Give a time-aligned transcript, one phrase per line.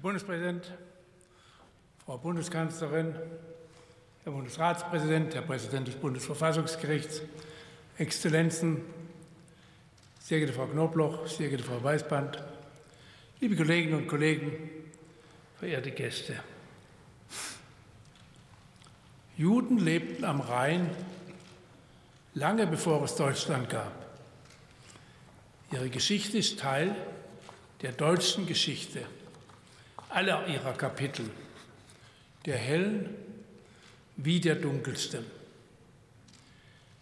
[0.00, 0.72] Herr Bundespräsident,
[2.06, 3.14] Frau Bundeskanzlerin,
[4.24, 7.20] Herr Bundesratspräsident, Herr Präsident des Bundesverfassungsgerichts,
[7.98, 8.80] Exzellenzen,
[10.18, 12.42] sehr geehrte Frau Knobloch, sehr geehrte Frau Weißband,
[13.40, 14.70] liebe Kolleginnen und Kollegen,
[15.58, 16.34] verehrte Gäste.
[19.36, 20.88] Juden lebten am Rhein
[22.32, 23.92] lange bevor es Deutschland gab.
[25.70, 26.96] Ihre Geschichte ist Teil
[27.82, 29.04] der deutschen Geschichte
[30.10, 31.30] aller ihrer Kapitel,
[32.44, 33.08] der hellen
[34.16, 35.24] wie der dunkelsten.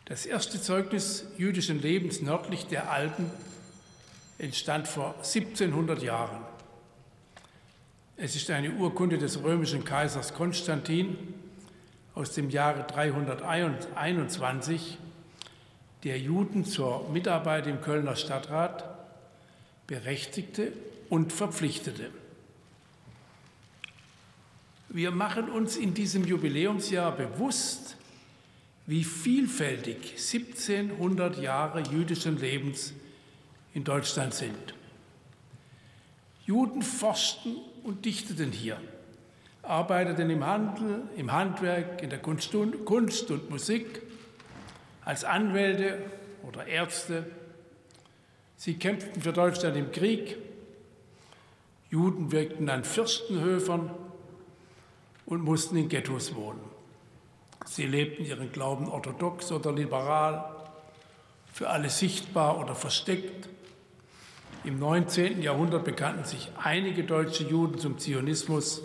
[0.05, 3.31] Das erste Zeugnis jüdischen Lebens nördlich der Alpen
[4.39, 6.45] entstand vor 1700 Jahren.
[8.17, 11.17] Es ist eine Urkunde des römischen Kaisers Konstantin
[12.15, 14.99] aus dem Jahre 321,
[16.05, 18.85] der Juden zur Mitarbeit im Kölner Stadtrat
[19.87, 20.73] berechtigte
[21.09, 22.11] und verpflichtete.
[24.91, 27.97] Wir machen uns in diesem Jubiläumsjahr bewusst,
[28.87, 32.95] wie vielfältig 1700 Jahre jüdischen Lebens
[33.75, 34.75] in Deutschland sind.
[36.47, 38.81] Juden forschten und dichteten hier,
[39.63, 44.01] arbeiteten im Handel, im Handwerk, in der Kunst und, Kunst und Musik,
[45.05, 45.99] als Anwälte
[46.47, 47.27] oder Ärzte.
[48.57, 50.39] Sie kämpften für Deutschland im Krieg.
[51.91, 53.91] Juden wirkten an Fürstenhöfern
[55.29, 56.61] und mussten in Ghettos wohnen.
[57.67, 60.55] Sie lebten ihren Glauben orthodox oder liberal,
[61.53, 63.49] für alle sichtbar oder versteckt.
[64.65, 65.43] Im 19.
[65.43, 68.83] Jahrhundert bekannten sich einige deutsche Juden zum Zionismus.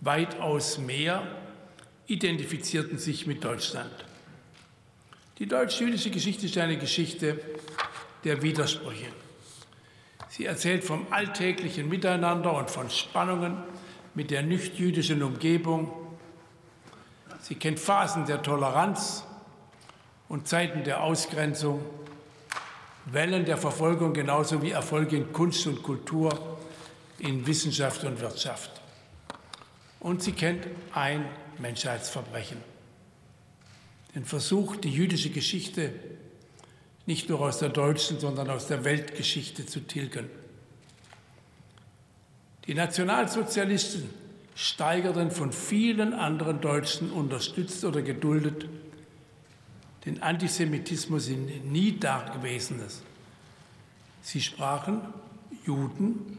[0.00, 1.26] Weitaus mehr
[2.06, 3.92] identifizierten sich mit Deutschland.
[5.38, 7.40] Die deutsch-jüdische Geschichte ist eine Geschichte
[8.22, 9.08] der Widersprüche.
[10.28, 13.56] Sie erzählt vom alltäglichen Miteinander und von Spannungen
[14.14, 15.92] mit der nicht-jüdischen Umgebung.
[17.40, 19.24] Sie kennt Phasen der Toleranz
[20.28, 21.84] und Zeiten der Ausgrenzung,
[23.06, 26.58] Wellen der Verfolgung genauso wie Erfolge in Kunst und Kultur,
[27.18, 28.80] in Wissenschaft und Wirtschaft.
[30.00, 31.26] Und sie kennt ein
[31.58, 32.58] Menschheitsverbrechen.
[34.14, 35.92] Den Versuch, die jüdische Geschichte
[37.06, 40.30] nicht nur aus der deutschen, sondern aus der Weltgeschichte zu tilgen.
[42.66, 44.08] Die Nationalsozialisten
[44.54, 48.66] steigerten von vielen anderen Deutschen unterstützt oder geduldet
[50.06, 53.02] den Antisemitismus in nie Dagewesenes.
[54.22, 55.00] Sie sprachen
[55.66, 56.38] Juden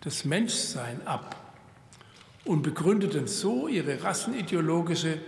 [0.00, 1.36] das Menschsein ab
[2.44, 5.18] und begründeten so ihre rassenideologische,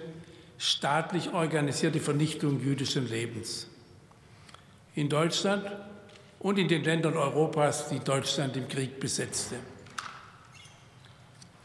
[0.58, 3.68] staatlich organisierte Vernichtung jüdischen Lebens.
[4.94, 5.70] In Deutschland
[6.40, 9.56] und in den Ländern Europas, die Deutschland im Krieg besetzte.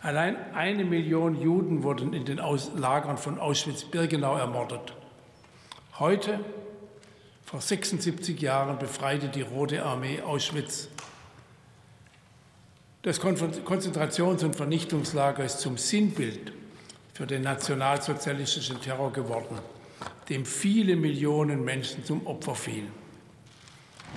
[0.01, 4.93] Allein eine Million Juden wurden in den Aus Lagern von Auschwitz-Birkenau ermordet.
[5.99, 6.39] Heute,
[7.45, 10.87] vor 76 Jahren, befreite die Rote Armee Auschwitz.
[13.01, 16.53] Das Konzentrations- und Vernichtungslager ist zum Sinnbild
[17.13, 19.59] für den nationalsozialistischen Terror geworden,
[20.29, 22.91] dem viele Millionen Menschen zum Opfer fielen.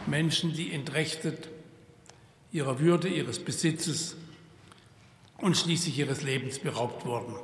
[0.06, 1.48] Menschen, die entrechtet
[2.52, 4.16] ihrer Würde, ihres Besitzes
[5.42, 7.34] und schließlich ihres Lebens beraubt wurden.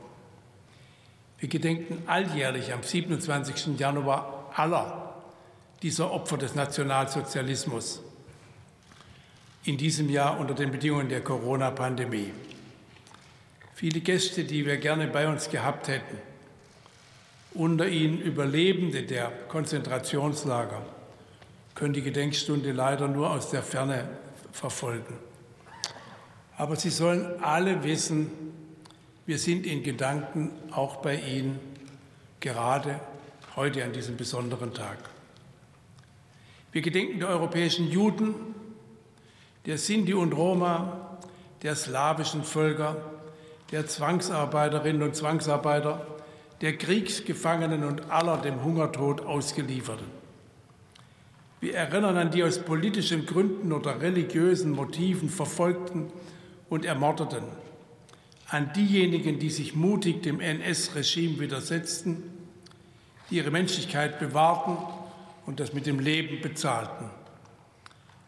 [1.38, 3.78] Wir gedenken alljährlich am 27.
[3.78, 5.14] Januar aller
[5.82, 8.02] dieser Opfer des Nationalsozialismus.
[9.64, 12.32] In diesem Jahr unter den Bedingungen der Corona-Pandemie.
[13.74, 16.18] Viele Gäste, die wir gerne bei uns gehabt hätten,
[17.54, 20.82] unter ihnen Überlebende der Konzentrationslager,
[21.74, 24.08] können die Gedenkstunde leider nur aus der Ferne
[24.52, 25.27] verfolgen.
[26.58, 28.30] Aber Sie sollen alle wissen,
[29.26, 31.60] wir sind in Gedanken auch bei Ihnen,
[32.40, 32.98] gerade
[33.54, 34.98] heute an diesem besonderen Tag.
[36.72, 38.34] Wir gedenken der europäischen Juden,
[39.66, 41.18] der Sinti und Roma,
[41.62, 42.96] der slawischen Völker,
[43.70, 46.04] der Zwangsarbeiterinnen und Zwangsarbeiter,
[46.60, 50.06] der Kriegsgefangenen und aller dem Hungertod ausgelieferten.
[51.60, 56.10] Wir erinnern an die aus politischen Gründen oder religiösen Motiven verfolgten
[56.68, 57.44] und ermordeten,
[58.48, 62.22] an diejenigen, die sich mutig dem NS-Regime widersetzten,
[63.30, 64.76] die ihre Menschlichkeit bewahrten
[65.46, 67.10] und das mit dem Leben bezahlten.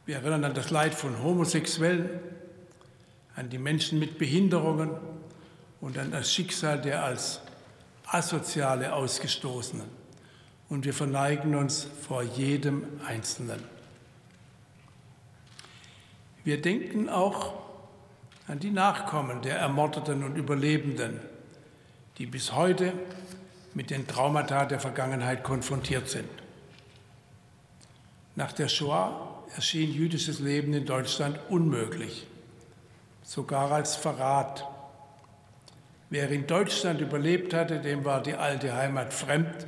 [0.06, 2.08] Wir erinnern an das Leid von Homosexuellen,
[3.34, 4.90] an die Menschen mit Behinderungen
[5.80, 7.40] und an das Schicksal der als
[8.06, 9.86] asoziale Ausgestoßenen.
[10.68, 13.62] Und wir verneigen uns vor jedem Einzelnen.
[16.44, 17.69] Wir denken auch
[18.50, 21.20] an die Nachkommen der Ermordeten und Überlebenden,
[22.18, 22.92] die bis heute
[23.74, 26.28] mit den Traumata der Vergangenheit konfrontiert sind.
[28.34, 32.26] Nach der Shoah erschien jüdisches Leben in Deutschland unmöglich,
[33.22, 34.66] sogar als Verrat.
[36.08, 39.64] Wer in Deutschland überlebt hatte, dem war die alte Heimat fremd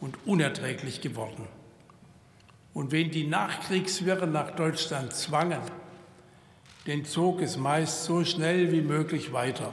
[0.00, 1.46] und unerträglich geworden.
[2.74, 5.60] Und wen die Nachkriegswirren nach Deutschland zwangen,
[6.86, 9.72] den zog es meist so schnell wie möglich weiter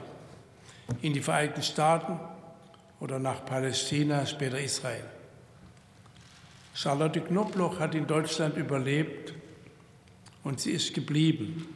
[1.02, 2.20] in die Vereinigten Staaten
[3.00, 5.04] oder nach Palästina, später Israel.
[6.74, 9.34] Charlotte Knobloch hat in Deutschland überlebt
[10.44, 11.68] und sie ist geblieben.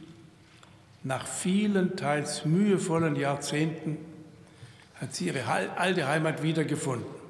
[1.02, 3.98] Nach vielen, teils mühevollen Jahrzehnten
[4.94, 5.44] hat sie ihre
[5.76, 7.22] alte Heimat wiedergefunden.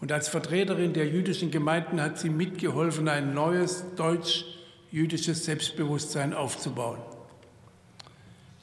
[0.00, 3.84] Und als Vertreterin der jüdischen Gemeinden hat sie mitgeholfen, ein neues
[4.94, 7.00] deutsch-jüdisches Selbstbewusstsein aufzubauen.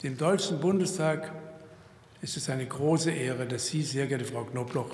[0.02, 1.30] Dem Deutschen Bundestag
[2.22, 4.90] ist es eine große Ehre, dass Sie, sehr geehrte Frau Knobloch,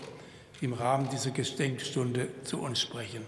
[0.60, 3.24] im Rahmen dieser Gedenkstunde zu uns sprechen.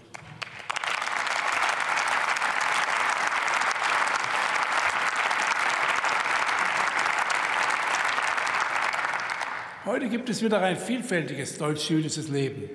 [9.85, 12.69] Heute gibt es wieder ein vielfältiges deutsch-jüdisches Leben.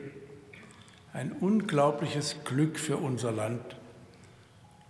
[1.13, 3.77] Ein unglaubliches Glück für unser Land,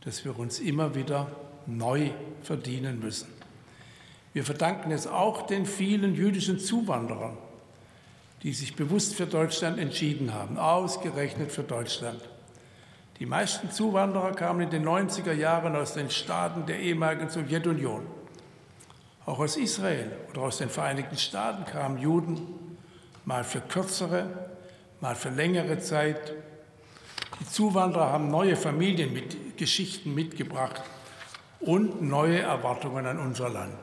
[0.06, 1.26] das wir uns immer wieder
[1.66, 2.10] neu
[2.42, 3.26] verdienen müssen.
[4.32, 7.36] Wir verdanken es auch den vielen jüdischen Zuwanderern,
[8.44, 12.20] die sich bewusst für Deutschland entschieden haben, ausgerechnet für Deutschland.
[13.18, 18.06] Die meisten Zuwanderer kamen in den 90er Jahren aus den Staaten der ehemaligen Sowjetunion.
[19.24, 22.42] Auch aus Israel oder aus den Vereinigten Staaten kamen Juden,
[23.24, 24.28] mal für kürzere,
[25.00, 26.32] mal für längere Zeit.
[27.40, 30.82] Die Zuwanderer haben neue Familiengeschichten mitgebracht
[31.60, 33.76] und neue Erwartungen an unser Land.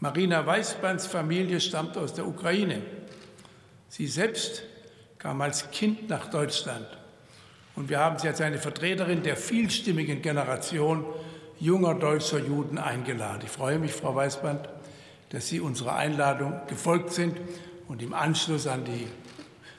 [0.00, 2.82] Marina Weißbands Familie stammt aus der Ukraine.
[3.88, 4.62] Sie selbst
[5.18, 6.86] kam als Kind nach Deutschland.
[7.76, 11.04] Und wir haben sie als eine Vertreterin der vielstimmigen Generation
[11.58, 13.42] junger deutscher Juden eingeladen.
[13.44, 14.68] Ich freue mich, Frau Weißband,
[15.30, 17.36] dass Sie unserer Einladung gefolgt sind
[17.88, 19.06] und im Anschluss an, die,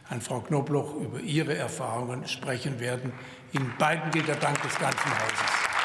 [0.09, 3.11] an Frau Knobloch über Ihre Erfahrungen sprechen werden.
[3.53, 5.75] Ihnen beiden gilt der Dank des ganzen Hauses.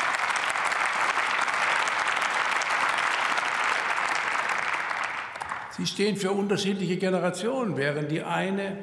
[5.76, 8.76] Sie stehen für unterschiedliche Generationen, während die eine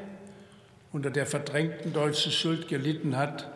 [0.92, 3.52] unter der verdrängten deutschen Schuld gelitten hat,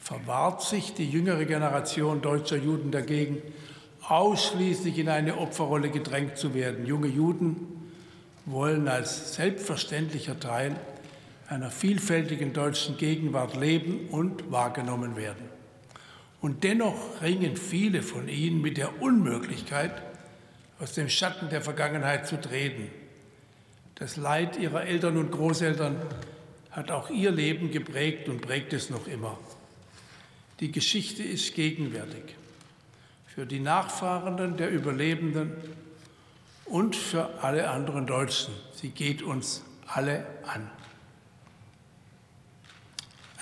[0.00, 3.40] verwahrt sich die jüngere Generation deutscher Juden dagegen,
[4.06, 6.84] ausschließlich in eine Opferrolle gedrängt zu werden.
[6.84, 7.73] Junge Juden
[8.46, 10.76] wollen als selbstverständlicher Teil
[11.48, 15.48] einer vielfältigen deutschen Gegenwart leben und wahrgenommen werden.
[16.40, 20.02] Und dennoch ringen viele von ihnen mit der Unmöglichkeit,
[20.78, 22.88] aus dem Schatten der Vergangenheit zu treten.
[23.94, 25.96] Das Leid ihrer Eltern und Großeltern
[26.70, 29.38] hat auch ihr Leben geprägt und prägt es noch immer.
[30.60, 32.36] Die Geschichte ist gegenwärtig
[33.26, 35.52] für die Nachfahrenden der Überlebenden
[36.66, 38.54] und für alle anderen Deutschen.
[38.72, 40.70] Sie geht uns alle an.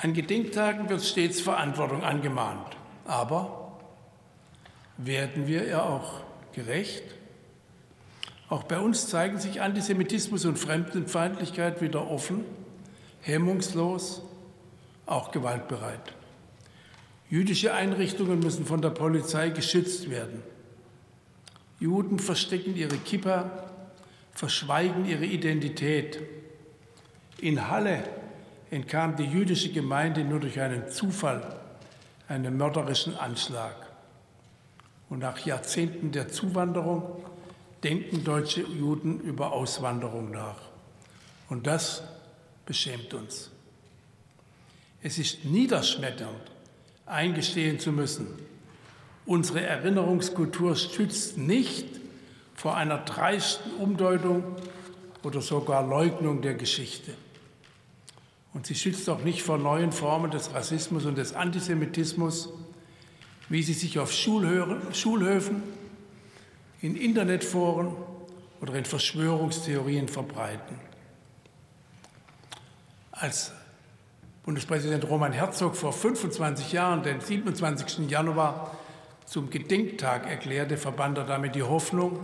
[0.00, 3.78] An Gedenktagen wird stets Verantwortung angemahnt, aber
[4.96, 6.20] werden wir ihr auch
[6.52, 7.04] gerecht?
[8.48, 12.44] Auch bei uns zeigen sich Antisemitismus und Fremdenfeindlichkeit wieder offen,
[13.20, 14.22] hemmungslos,
[15.06, 16.14] auch gewaltbereit.
[17.30, 20.42] Jüdische Einrichtungen müssen von der Polizei geschützt werden.
[21.82, 23.50] Juden verstecken ihre Kippa,
[24.32, 26.20] verschweigen ihre Identität.
[27.40, 28.04] In Halle
[28.70, 31.58] entkam die jüdische Gemeinde nur durch einen Zufall
[32.28, 33.74] einem mörderischen Anschlag.
[35.10, 37.24] Und nach Jahrzehnten der Zuwanderung
[37.82, 40.60] denken deutsche Juden über Auswanderung nach.
[41.48, 42.04] Und das
[42.64, 43.50] beschämt uns.
[45.02, 46.52] Es ist niederschmetternd,
[47.06, 48.28] eingestehen zu müssen,
[49.26, 51.86] unsere Erinnerungskultur schützt nicht
[52.54, 54.44] vor einer dreisten Umdeutung
[55.22, 57.14] oder sogar Leugnung der Geschichte.
[58.54, 62.50] Und sie schützt auch nicht vor neuen Formen des Rassismus und des Antisemitismus,
[63.48, 65.62] wie sie sich auf Schulhöfen,
[66.80, 67.94] in Internetforen
[68.60, 70.78] oder in Verschwörungstheorien verbreiten.
[73.12, 73.52] Als
[74.44, 78.10] Bundespräsident Roman Herzog vor 25 Jahren, den 27.
[78.10, 78.76] Januar,
[79.26, 82.20] zum Gedenktag erklärte, verband er damit die Hoffnung,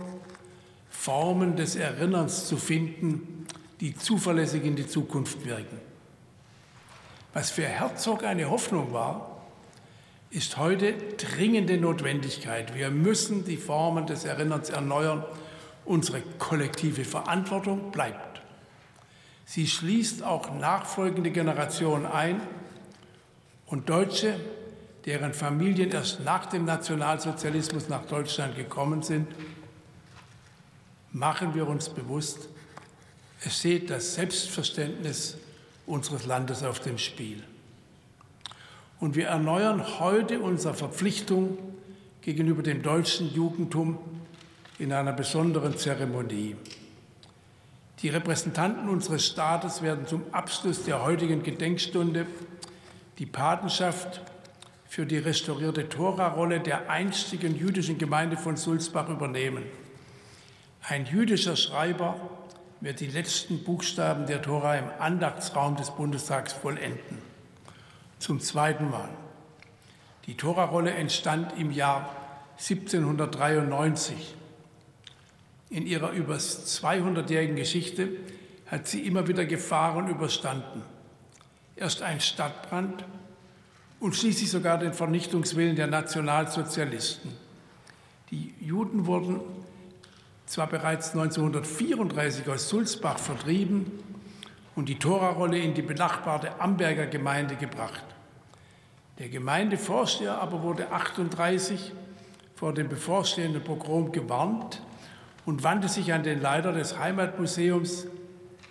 [0.89, 3.45] Formen des Erinnerns zu finden,
[3.79, 5.79] die zuverlässig in die Zukunft wirken.
[7.33, 9.39] Was für Herzog eine Hoffnung war,
[10.31, 12.75] ist heute dringende Notwendigkeit.
[12.75, 15.23] Wir müssen die Formen des Erinnerns erneuern.
[15.85, 18.41] Unsere kollektive Verantwortung bleibt.
[19.45, 22.41] Sie schließt auch nachfolgende Generationen ein
[23.65, 24.39] und Deutsche,
[25.09, 29.27] deren Familien erst nach dem Nationalsozialismus nach Deutschland gekommen sind,
[31.11, 32.47] machen wir uns bewusst,
[33.43, 35.35] es steht das Selbstverständnis
[35.87, 37.41] unseres Landes auf dem Spiel.
[38.99, 41.57] Und wir erneuern heute unsere Verpflichtung
[42.21, 43.97] gegenüber dem deutschen Jugendtum
[44.77, 46.55] in einer besonderen Zeremonie.
[48.03, 52.27] Die Repräsentanten unseres Staates werden zum Abschluss der heutigen Gedenkstunde
[53.17, 54.21] die Patenschaft
[54.89, 59.63] für die restaurierte Tora-Rolle der einstigen jüdischen Gemeinde von Sulzbach übernehmen.
[60.81, 62.19] Ein jüdischer Schreiber
[62.81, 67.19] wird die letzten Buchstaben der Tora im Andachtsraum des Bundestags vollenden.
[68.17, 69.09] Zum zweiten Mal.
[70.25, 72.09] Die Tora-Rolle entstand im Jahr
[72.57, 74.35] 1793.
[75.69, 78.09] In ihrer über 200-jährigen Geschichte
[78.65, 80.81] hat sie immer wieder Gefahren überstanden.
[81.75, 83.05] Erst ein Stadtbrand
[83.99, 87.31] und schließlich sogar den Vernichtungswillen der Nationalsozialisten.
[88.31, 89.41] Die Juden wurden
[90.45, 93.91] zwar bereits 1934 aus Sulzbach vertrieben
[94.75, 98.03] und die Torarolle in die benachbarte Amberger Gemeinde gebracht.
[99.19, 101.91] Der Gemeindevorsteher aber wurde 38
[102.55, 104.81] vor dem bevorstehenden Pogrom gewarnt
[105.45, 108.07] und wandte sich an den Leiter des Heimatmuseums,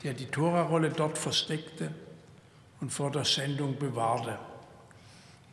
[0.04, 1.90] der die Torarolle dort versteckte
[2.80, 4.38] und vor der Schändung bewahrte.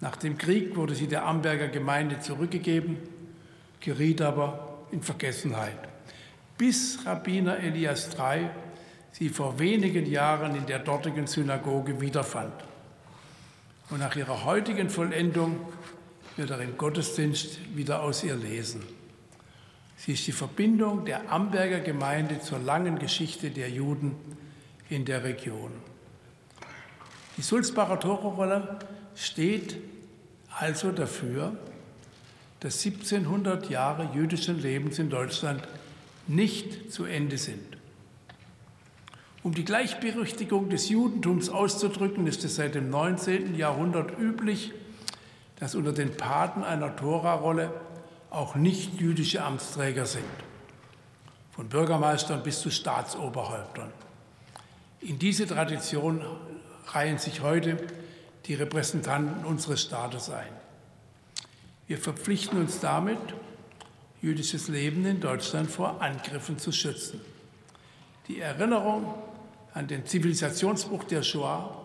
[0.01, 2.97] Nach dem Krieg wurde sie der Amberger Gemeinde zurückgegeben,
[3.79, 5.95] geriet aber in Vergessenheit
[6.57, 8.49] bis Rabbiner Elias III
[9.11, 12.53] sie vor wenigen Jahren in der dortigen Synagoge wiederfand.
[13.89, 15.59] Und nach ihrer heutigen Vollendung
[16.35, 18.83] wird er im Gottesdienst wieder aus ihr lesen.
[19.97, 24.15] Sie ist die Verbindung der Amberger Gemeinde zur langen Geschichte der Juden
[24.89, 25.71] in der Region.
[27.37, 28.79] Die Sulzbacher Tororolle
[29.15, 29.77] steht
[30.49, 31.55] also dafür,
[32.59, 35.61] dass 1700 Jahre jüdischen Lebens in Deutschland
[36.27, 37.77] nicht zu Ende sind.
[39.43, 43.55] Um die Gleichberechtigung des Judentums auszudrücken, ist es seit dem 19.
[43.55, 44.71] Jahrhundert üblich,
[45.59, 47.71] dass unter den Paten einer Torarolle
[48.31, 50.25] auch nicht-jüdische Amtsträger sind,
[51.51, 53.91] von Bürgermeistern bis zu Staatsoberhäuptern.
[55.01, 56.21] In diese Tradition
[56.87, 57.77] reihen sich heute
[58.45, 60.53] die Repräsentanten unseres Staates ein.
[61.87, 63.17] Wir verpflichten uns damit,
[64.21, 67.21] jüdisches Leben in Deutschland vor Angriffen zu schützen.
[68.27, 69.13] Die Erinnerung
[69.73, 71.81] an den Zivilisationsbruch der Shoah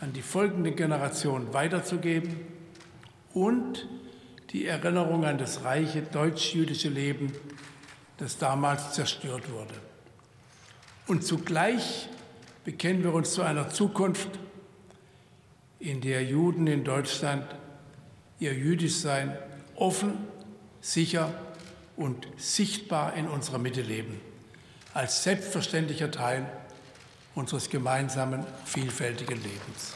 [0.00, 2.36] an die folgende Generation weiterzugeben
[3.32, 3.88] und
[4.50, 7.32] die Erinnerung an das reiche deutsch-jüdische Leben,
[8.18, 9.74] das damals zerstört wurde.
[11.06, 12.08] Und zugleich
[12.64, 14.28] bekennen wir uns zu einer Zukunft,
[15.82, 17.44] in der Juden in Deutschland
[18.38, 19.36] ihr Jüdischsein
[19.74, 20.14] offen,
[20.80, 21.32] sicher
[21.96, 24.20] und sichtbar in unserer Mitte leben,
[24.94, 26.46] als selbstverständlicher Teil
[27.34, 29.94] unseres gemeinsamen vielfältigen Lebens.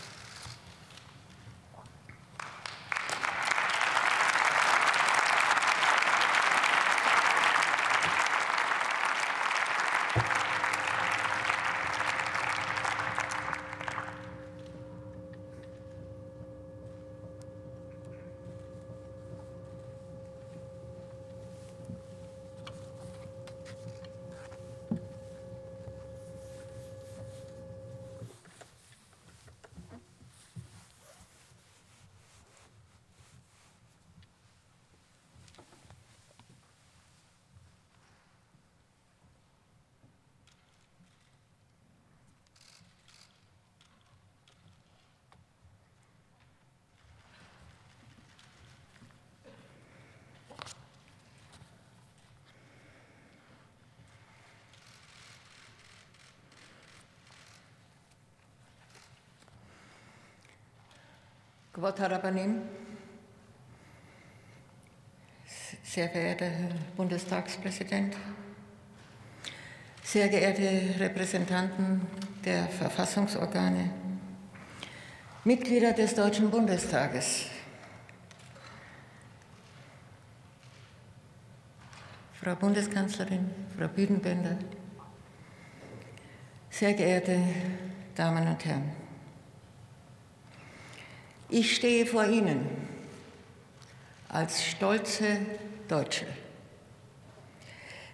[61.77, 62.63] Kvot Harabanim,
[65.83, 68.17] sehr verehrter Herr Bundestagspräsident,
[70.03, 72.01] sehr geehrte Repräsentanten
[72.43, 73.91] der Verfassungsorgane,
[75.45, 77.45] Mitglieder des Deutschen Bundestages,
[82.41, 84.57] Frau Bundeskanzlerin, Frau Büdenbender,
[86.71, 87.39] sehr geehrte
[88.15, 89.06] Damen und Herren.
[91.49, 92.67] Ich stehe vor Ihnen
[94.29, 95.39] als stolze
[95.87, 96.27] Deutsche.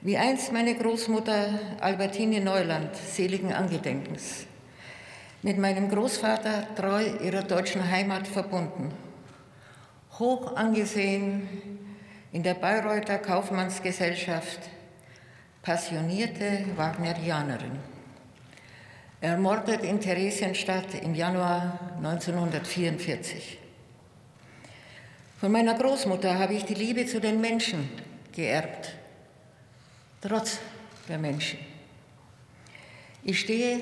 [0.03, 4.47] Wie einst meine Großmutter Albertine Neuland, seligen Angedenkens,
[5.41, 8.93] mit meinem Großvater treu ihrer deutschen Heimat verbunden,
[10.19, 11.49] hoch angesehen
[12.33, 14.61] in der Bayreuther Kaufmannsgesellschaft,
[15.63, 17.92] passionierte Wagnerianerin.
[19.23, 23.57] Ermordet in Theresienstadt im Januar 1944.
[25.39, 27.89] Von meiner Großmutter habe ich die Liebe zu den Menschen
[28.33, 28.97] geerbt,
[30.21, 30.59] trotz
[31.09, 31.61] der Menschen.
[33.23, 33.79] Ich stehe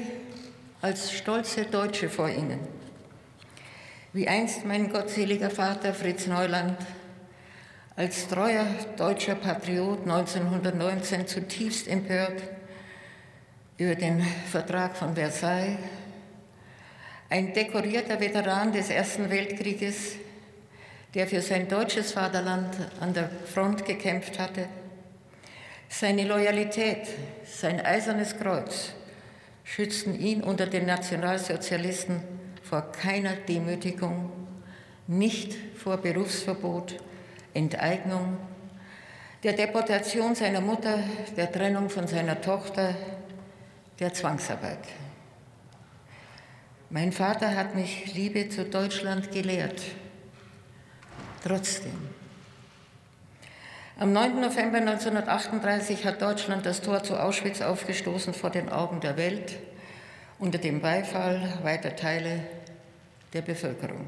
[0.83, 2.61] als stolze Deutsche vor Ihnen,
[4.12, 6.76] wie einst mein gottseliger Vater Fritz Neuland
[7.96, 8.66] als treuer
[8.98, 12.42] deutscher Patriot 1919 zutiefst empört
[13.80, 15.78] über den Vertrag von Versailles,
[17.30, 20.16] ein dekorierter Veteran des Ersten Weltkrieges,
[21.14, 24.66] der für sein deutsches Vaterland an der Front gekämpft hatte,
[25.88, 27.08] seine Loyalität,
[27.46, 28.92] sein eisernes Kreuz
[29.64, 32.20] schützten ihn unter den Nationalsozialisten
[32.62, 34.30] vor keiner Demütigung,
[35.06, 37.02] nicht vor Berufsverbot,
[37.54, 38.36] Enteignung,
[39.42, 40.98] der Deportation seiner Mutter,
[41.34, 42.94] der Trennung von seiner Tochter,
[44.00, 44.78] der Zwangsarbeit.
[46.88, 49.82] Mein Vater hat mich Liebe zu Deutschland gelehrt.
[51.44, 51.92] Trotzdem.
[53.98, 54.40] Am 9.
[54.40, 59.58] November 1938 hat Deutschland das Tor zu Auschwitz aufgestoßen vor den Augen der Welt,
[60.38, 62.40] unter dem Beifall weiter Teile
[63.34, 64.06] der Bevölkerung.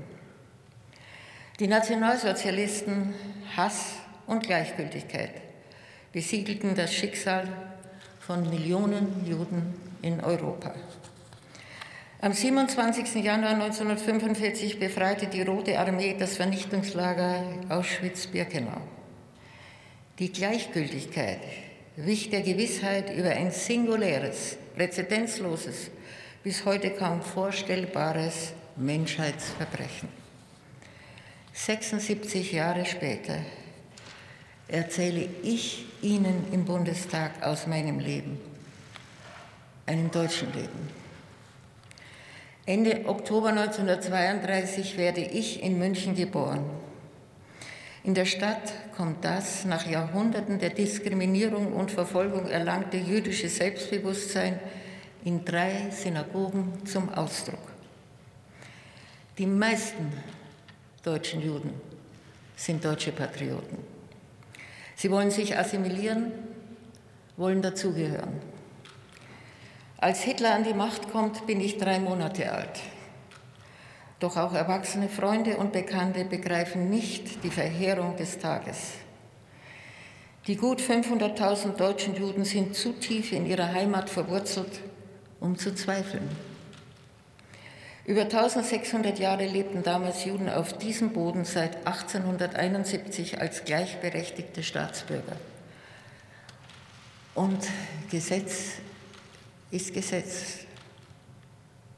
[1.60, 3.12] Die Nationalsozialisten,
[3.54, 5.32] Hass und Gleichgültigkeit
[6.12, 7.71] besiegelten das Schicksal
[8.26, 10.72] von Millionen Juden in Europa.
[12.20, 13.16] Am 27.
[13.16, 18.80] Januar 1945 befreite die Rote Armee das Vernichtungslager Auschwitz-Birkenau.
[20.20, 21.40] Die Gleichgültigkeit
[21.96, 25.90] wich der Gewissheit über ein singuläres, präzedenzloses,
[26.44, 30.08] bis heute kaum vorstellbares Menschheitsverbrechen.
[31.52, 33.38] 76 Jahre später
[34.72, 38.40] erzähle ich Ihnen im Bundestag aus meinem Leben,
[39.86, 40.88] einem deutschen Leben.
[42.64, 46.64] Ende Oktober 1932 werde ich in München geboren.
[48.02, 54.58] In der Stadt kommt das nach Jahrhunderten der Diskriminierung und Verfolgung erlangte jüdische Selbstbewusstsein
[55.24, 57.60] in drei Synagogen zum Ausdruck.
[59.38, 60.12] Die meisten
[61.02, 61.74] deutschen Juden
[62.56, 63.91] sind deutsche Patrioten.
[65.02, 66.30] Sie wollen sich assimilieren,
[67.36, 68.40] wollen dazugehören.
[69.96, 72.78] Als Hitler an die Macht kommt, bin ich drei Monate alt.
[74.20, 78.92] Doch auch erwachsene Freunde und Bekannte begreifen nicht die Verheerung des Tages.
[80.46, 84.78] Die gut 500.000 deutschen Juden sind zu tief in ihrer Heimat verwurzelt,
[85.40, 86.28] um zu zweifeln.
[88.04, 95.36] Über 1600 Jahre lebten damals Juden auf diesem Boden seit 1871 als gleichberechtigte Staatsbürger.
[97.34, 97.68] Und
[98.10, 98.72] Gesetz
[99.70, 100.58] ist Gesetz,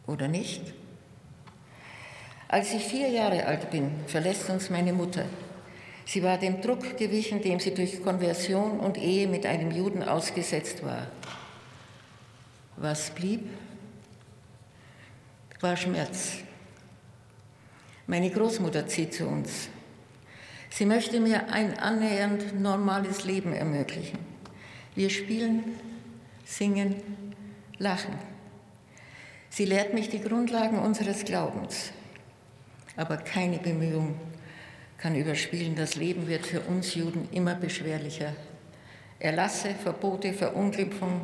[0.07, 0.63] oder nicht?
[2.49, 5.25] Als ich vier Jahre alt bin, verlässt uns meine Mutter.
[6.05, 10.85] Sie war dem Druck gewichen, dem sie durch Konversion und Ehe mit einem Juden ausgesetzt
[10.85, 11.07] war.
[12.77, 13.49] Was blieb?
[15.65, 16.35] War Schmerz.
[18.07, 19.71] Meine Großmutter zieht zu uns.
[20.69, 24.19] Sie möchte mir ein annähernd normales Leben ermöglichen.
[24.95, 25.65] Wir spielen,
[26.45, 26.97] singen,
[27.79, 28.13] lachen.
[29.49, 31.93] Sie lehrt mich die Grundlagen unseres Glaubens.
[32.97, 34.21] Aber keine Bemühung
[34.99, 38.35] kann überspielen, das Leben wird für uns Juden immer beschwerlicher.
[39.19, 41.23] Erlasse, Verbote, Verunglimpfung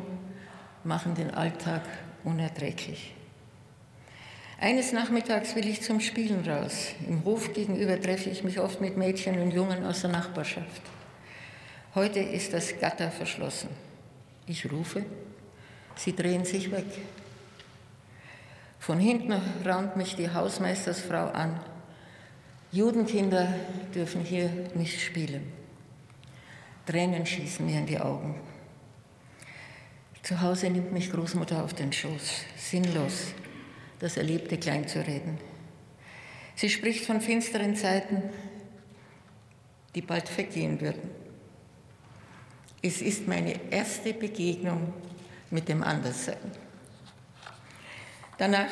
[0.83, 1.83] machen den Alltag
[2.23, 3.13] unerträglich.
[4.61, 6.89] Eines Nachmittags will ich zum Spielen raus.
[7.07, 10.83] Im Hof gegenüber treffe ich mich oft mit Mädchen und Jungen aus der Nachbarschaft.
[11.95, 13.69] Heute ist das Gatter verschlossen.
[14.45, 15.03] Ich rufe,
[15.95, 16.85] sie drehen sich weg.
[18.77, 19.33] Von hinten
[19.65, 21.59] raunt mich die Hausmeistersfrau an.
[22.71, 23.51] Judenkinder
[23.95, 25.51] dürfen hier nicht spielen.
[26.85, 28.39] Tränen schießen mir in die Augen.
[30.21, 33.33] Zu Hause nimmt mich Großmutter auf den Schoß, sinnlos,
[34.01, 35.37] das Erlebte kleinzureden.
[36.55, 38.23] Sie spricht von finsteren Zeiten,
[39.93, 41.11] die bald vergehen würden.
[42.81, 44.91] Es ist meine erste Begegnung
[45.51, 46.51] mit dem Anderssein.
[48.39, 48.71] Danach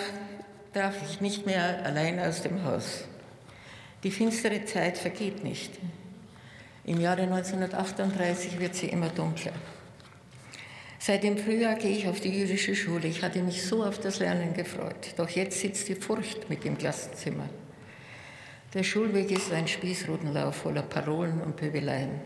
[0.74, 3.04] darf ich nicht mehr allein aus dem Haus.
[4.04, 5.74] Die finstere Zeit vergeht nicht.
[6.86, 9.54] Im Jahre 1938 wird sie immer dunkler.
[11.02, 13.08] Seit dem Frühjahr gehe ich auf die jüdische Schule.
[13.08, 15.14] Ich hatte mich so auf das Lernen gefreut.
[15.16, 17.50] Doch jetzt sitzt die Furcht mit im Klassenzimmer.
[18.74, 22.20] Der Schulweg ist ein Spießrutenlauf voller Parolen und Pöbeleien.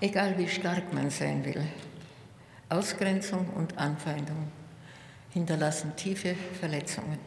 [0.00, 1.62] Egal wie stark man sein will,
[2.68, 4.48] Ausgrenzung und Anfeindung
[5.32, 7.18] hinterlassen tiefe Verletzungen.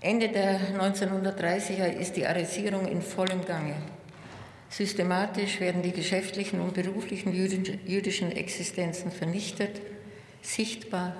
[0.00, 3.76] Ende der 1930er ist die Arisierung in vollem Gange.
[4.70, 9.80] Systematisch werden die geschäftlichen und beruflichen jüdischen Existenzen vernichtet,
[10.42, 11.16] sichtbar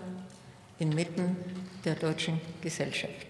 [0.79, 1.37] inmitten
[1.85, 3.27] der deutschen Gesellschaft.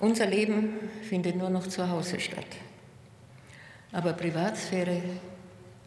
[0.00, 0.74] Unser Leben
[1.08, 2.46] findet nur noch zu Hause statt.
[3.90, 5.02] Aber Privatsphäre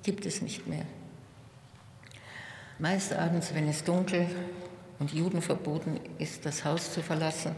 [0.03, 0.85] gibt es nicht mehr.
[2.79, 4.25] Meist abends, wenn es dunkel
[4.97, 7.55] und Juden verboten ist, das Haus zu verlassen,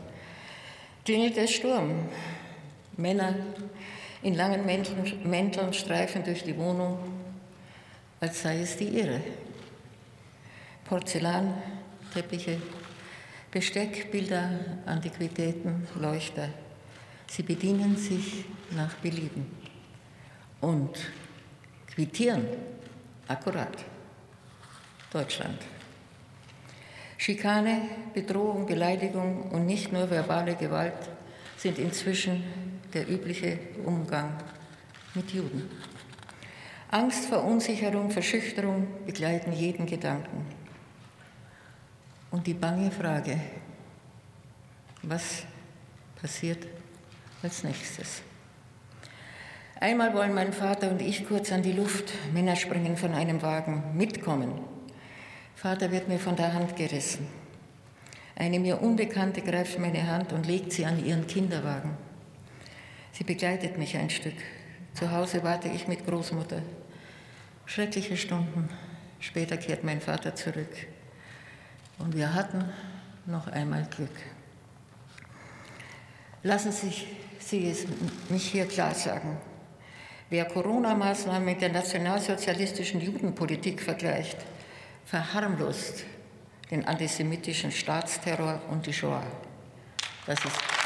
[1.05, 2.09] klingelt der Sturm.
[2.97, 3.33] Männer
[4.23, 6.97] in langen Mänteln, streifen durch die Wohnung,
[8.19, 9.19] als sei es die ihre.
[10.85, 11.53] Porzellan,
[12.13, 12.57] Teppiche,
[13.51, 14.49] Besteck, Bilder,
[14.85, 16.49] Antiquitäten, Leuchter.
[17.27, 19.45] Sie bedienen sich nach Belieben
[20.61, 21.11] und
[21.93, 22.45] quittieren
[23.27, 23.75] akkurat.
[25.11, 25.59] Deutschland.
[27.17, 27.81] Schikane,
[28.13, 30.93] Bedrohung, Beleidigung und nicht nur verbale Gewalt
[31.55, 32.43] sind inzwischen
[32.93, 34.31] der übliche Umgang
[35.15, 35.69] mit Juden.
[36.91, 40.45] Angst, Verunsicherung, Verschüchterung begleiten jeden Gedanken.
[42.29, 43.39] Und die bange Frage,
[45.01, 45.43] was
[46.21, 46.67] passiert
[47.41, 48.21] als nächstes?
[49.79, 53.97] Einmal wollen mein Vater und ich kurz an die Luft, Männer springen von einem Wagen,
[53.97, 54.53] mitkommen.
[55.55, 57.27] Vater wird mir von der Hand gerissen.
[58.35, 61.97] Eine mir Unbekannte greift meine Hand und legt sie an ihren Kinderwagen.
[63.13, 64.33] Sie begleitet mich ein Stück.
[64.95, 66.63] Zu Hause warte ich mit Großmutter.
[67.67, 68.69] Schreckliche Stunden.
[69.19, 70.75] Später kehrt mein Vater zurück.
[71.99, 72.65] Und wir hatten
[73.27, 74.15] noch einmal Glück.
[76.41, 76.91] Lassen Sie,
[77.37, 77.85] Sie es
[78.29, 79.37] mich hier klar sagen.
[80.31, 84.37] Wer Corona-Maßnahmen mit der nationalsozialistischen Judenpolitik vergleicht,
[85.05, 86.03] verharmlost
[86.71, 89.23] den antisemitischen Staatsterror und die Shoah.
[90.25, 90.82] Das ist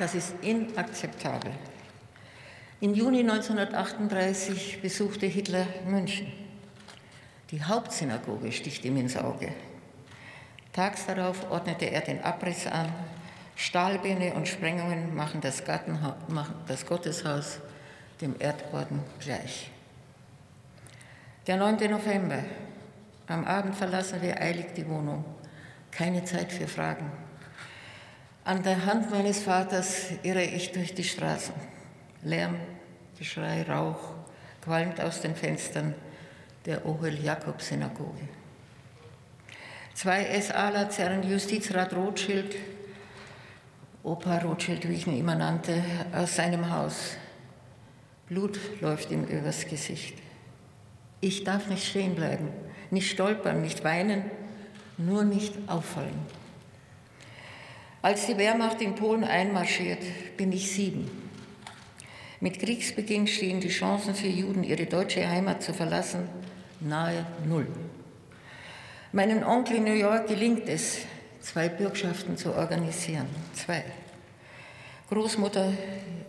[0.00, 1.52] Das ist inakzeptabel.
[2.80, 6.32] Im Juni 1938 besuchte Hitler München.
[7.50, 9.52] Die Hauptsynagoge sticht ihm ins Auge.
[10.72, 12.90] Tags darauf ordnete er den Abriss an.
[13.56, 15.62] Stahlbeine und Sprengungen machen das,
[16.28, 17.60] machen das Gotteshaus
[18.22, 19.70] dem Erdboden gleich.
[21.46, 21.90] Der 9.
[21.90, 22.42] November.
[23.26, 25.26] Am Abend verlassen wir eilig die Wohnung.
[25.90, 27.19] Keine Zeit für Fragen.
[28.44, 31.54] An der Hand meines Vaters irre ich durch die Straßen.
[32.22, 32.56] Lärm,
[33.18, 34.14] Geschrei, Rauch
[34.62, 35.94] qualmt aus den Fenstern
[36.64, 38.28] der Ohel-Jakob-Synagoge.
[39.94, 42.56] Zwei SAler zerren Justizrat Rothschild,
[44.02, 45.82] Opa Rothschild, wie ich ihn immer nannte,
[46.14, 47.16] aus seinem Haus.
[48.26, 50.16] Blut läuft ihm übers Gesicht.
[51.20, 52.48] Ich darf nicht stehen bleiben,
[52.90, 54.30] nicht stolpern, nicht weinen,
[54.96, 56.39] nur nicht auffallen.
[58.02, 60.02] Als die Wehrmacht in Polen einmarschiert,
[60.38, 61.10] bin ich sieben.
[62.40, 66.26] Mit Kriegsbeginn stehen die Chancen für Juden, ihre deutsche Heimat zu verlassen,
[66.80, 67.66] nahe Null.
[69.12, 71.00] Meinem Onkel in New York gelingt es,
[71.40, 73.26] zwei Bürgschaften zu organisieren.
[73.52, 73.84] Zwei.
[75.10, 75.70] Großmutter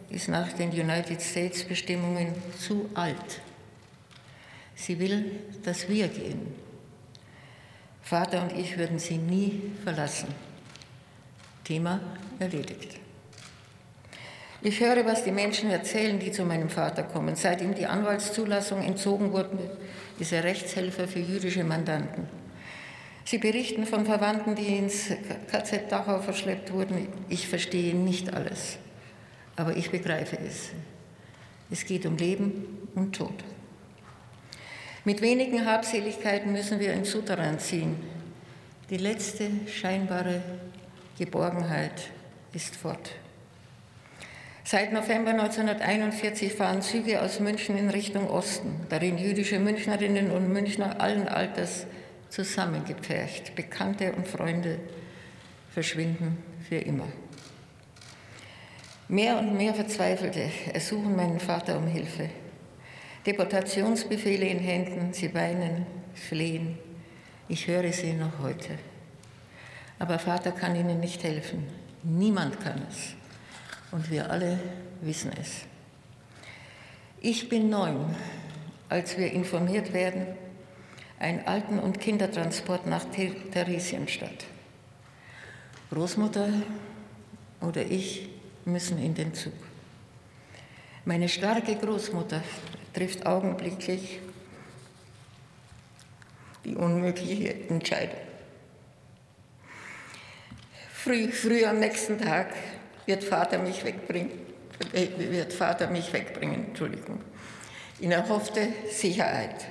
[0.10, 3.40] ist nach den United States Bestimmungen zu alt.
[4.76, 6.54] Sie will, dass wir gehen.
[8.02, 10.51] Vater und ich würden sie nie verlassen.
[11.72, 12.02] Thema
[12.38, 13.00] erledigt.
[14.62, 17.38] Ich höre, was die Menschen erzählen, die zu meinem Vater kommen.
[17.38, 19.78] Seit ihm die Anwaltszulassung entzogen wurde,
[20.20, 22.28] ist er Rechtshelfer für jüdische Mandanten.
[23.24, 25.12] Sie berichten von Verwandten, die ins
[25.50, 27.08] KZ Dachau verschleppt wurden.
[27.30, 28.78] Ich verstehe nicht alles,
[29.56, 30.72] aber ich begreife es.
[31.72, 33.46] Es geht um Leben und Tod.
[35.06, 37.96] Mit wenigen Habseligkeiten müssen wir ins Souterrain ziehen.
[38.90, 40.42] Die letzte scheinbare
[41.22, 42.10] Geborgenheit
[42.52, 43.12] ist fort.
[44.64, 51.00] Seit November 1941 fahren Züge aus München in Richtung Osten, darin jüdische Münchnerinnen und Münchner
[51.00, 51.86] allen Alters
[52.30, 53.54] zusammengepfercht.
[53.54, 54.80] Bekannte und Freunde
[55.70, 57.08] verschwinden für immer.
[59.08, 62.32] Mehr und mehr Verzweifelte ersuchen meinen Vater um Hilfe.
[63.28, 66.80] Deportationsbefehle in Händen, sie weinen, flehen.
[67.48, 68.80] Ich höre sie noch heute.
[70.02, 71.68] Aber Vater kann ihnen nicht helfen.
[72.02, 73.14] Niemand kann es.
[73.92, 74.60] Und wir alle
[75.02, 75.62] wissen es.
[77.20, 78.16] Ich bin neun,
[78.90, 80.26] als wir informiert werden,
[81.20, 83.06] ein Alten- und Kindertransport nach
[83.52, 84.48] Theresienstadt.
[85.92, 86.50] Großmutter
[87.62, 88.28] oder ich
[88.66, 89.54] müssen in den Zug.
[91.06, 92.42] Meine starke Großmutter
[92.92, 94.20] trifft augenblicklich
[96.66, 98.31] die unmögliche Entscheidung.
[101.04, 102.54] Früh, früh am nächsten Tag
[103.08, 104.34] wird Vater mich wegbringen,
[104.94, 107.20] äh, wird Vater mich wegbringen, Entschuldigung,
[108.00, 109.66] in erhoffte Sicherheit.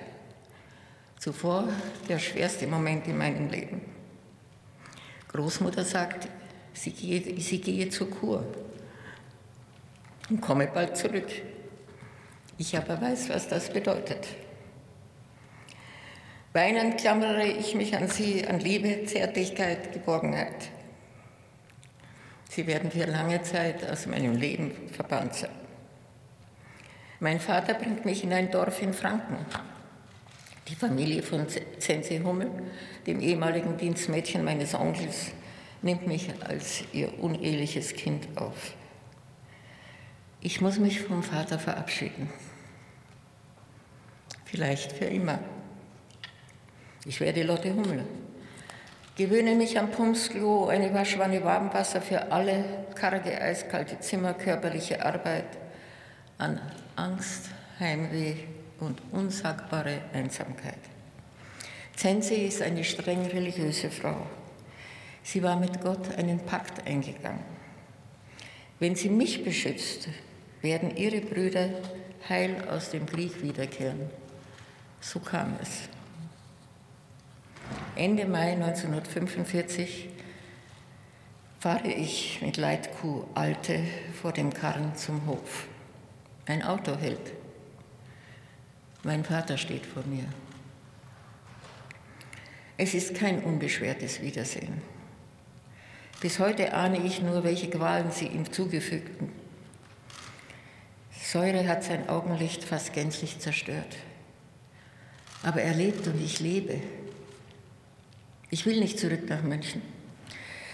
[1.21, 1.69] Zuvor
[2.09, 3.81] der schwerste Moment in meinem Leben.
[5.29, 6.27] Großmutter sagt,
[6.73, 8.45] sie gehe, sie gehe zur Kur
[10.31, 11.31] und komme bald zurück.
[12.59, 14.27] Ich aber weiß, was das bedeutet.
[16.55, 20.73] Weinend klammere ich mich an sie, an Liebe, Zärtlichkeit, Geborgenheit.
[22.51, 25.53] Sie werden für lange Zeit aus meinem Leben verbannt sein.
[27.21, 29.37] Mein Vater bringt mich in ein Dorf in Franken.
[30.67, 31.47] Die Familie von
[31.79, 32.51] Zense Hummel,
[33.07, 35.31] dem ehemaligen Dienstmädchen meines Onkels,
[35.81, 38.75] nimmt mich als ihr uneheliches Kind auf.
[40.41, 42.33] Ich muss mich vom Vater verabschieden.
[44.45, 45.39] Vielleicht für immer.
[47.05, 48.05] Ich werde Lotte Hummel.
[49.21, 55.59] Gewöhne mich am Pumpsklo, eine Waschwanne Warmwasser für alle, karge, eiskalte Zimmer, körperliche Arbeit,
[56.39, 56.59] an
[56.97, 58.37] Angst, Heimweh
[58.79, 60.79] und unsagbare Einsamkeit.
[61.97, 64.25] Zense ist eine streng religiöse Frau.
[65.23, 67.45] Sie war mit Gott einen Pakt eingegangen.
[68.79, 70.09] Wenn sie mich beschützt,
[70.63, 71.69] werden ihre Brüder
[72.27, 74.09] heil aus dem Krieg wiederkehren.
[75.03, 75.91] So kam es.
[77.97, 80.09] Ende Mai 1945
[81.59, 83.81] fahre ich mit Leitkuh Alte
[84.21, 85.67] vor dem Karren zum Hof.
[86.47, 87.33] Ein Auto hält.
[89.03, 90.25] Mein Vater steht vor mir.
[92.77, 94.81] Es ist kein unbeschwertes Wiedersehen.
[96.21, 99.31] Bis heute ahne ich nur, welche Qualen sie ihm zugefügten.
[101.13, 103.97] Säure hat sein Augenlicht fast gänzlich zerstört.
[105.43, 106.81] Aber er lebt und ich lebe.
[108.53, 109.81] Ich will nicht zurück nach München.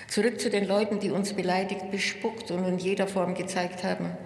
[0.09, 4.17] Zurück zu den Leuten, die uns beleidigt, bespuckt und in jeder Form gezeigt haben,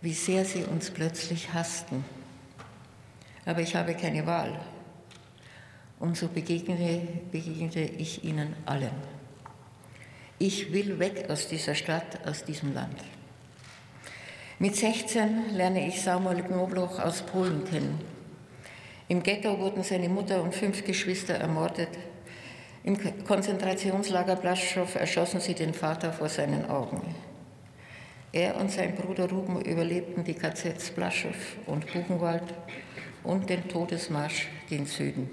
[0.00, 2.04] wie sehr sie uns plötzlich hassten.
[3.44, 4.58] Aber ich habe keine Wahl.
[6.00, 8.90] Und so begegnete, begegnete ich ihnen allen.
[10.40, 12.98] Ich will weg aus dieser Stadt, aus diesem Land.
[14.58, 18.00] Mit 16 lerne ich Samuel Knobloch aus Polen kennen.
[19.06, 21.90] Im Ghetto wurden seine Mutter und fünf Geschwister ermordet.
[22.84, 27.14] Im Konzentrationslager Blaschow erschossen sie den Vater vor seinen Augen.
[28.32, 31.36] Er und sein Bruder Ruben überlebten die KZs Blaschow
[31.66, 32.44] und Buchenwald
[33.24, 35.30] und den Todesmarsch gen Süden.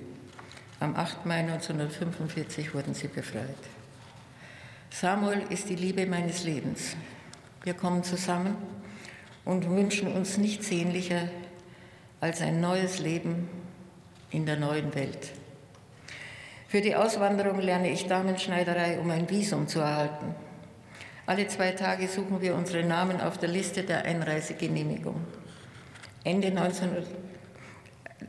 [0.79, 1.25] Am 8.
[1.25, 3.55] Mai 1945 wurden sie befreit.
[4.89, 6.95] Samuel ist die Liebe meines Lebens.
[7.63, 8.55] Wir kommen zusammen
[9.43, 11.30] und wünschen uns nichts sehnlicher
[12.22, 13.49] als ein neues Leben
[14.32, 15.32] in der neuen Welt.
[16.76, 20.36] Für die Auswanderung lerne ich Damenschneiderei, um ein Visum zu erhalten.
[21.26, 25.21] Alle zwei Tage suchen wir unsere Namen auf der Liste der Einreisegenehmigung.
[26.26, 26.89] Ende, 19,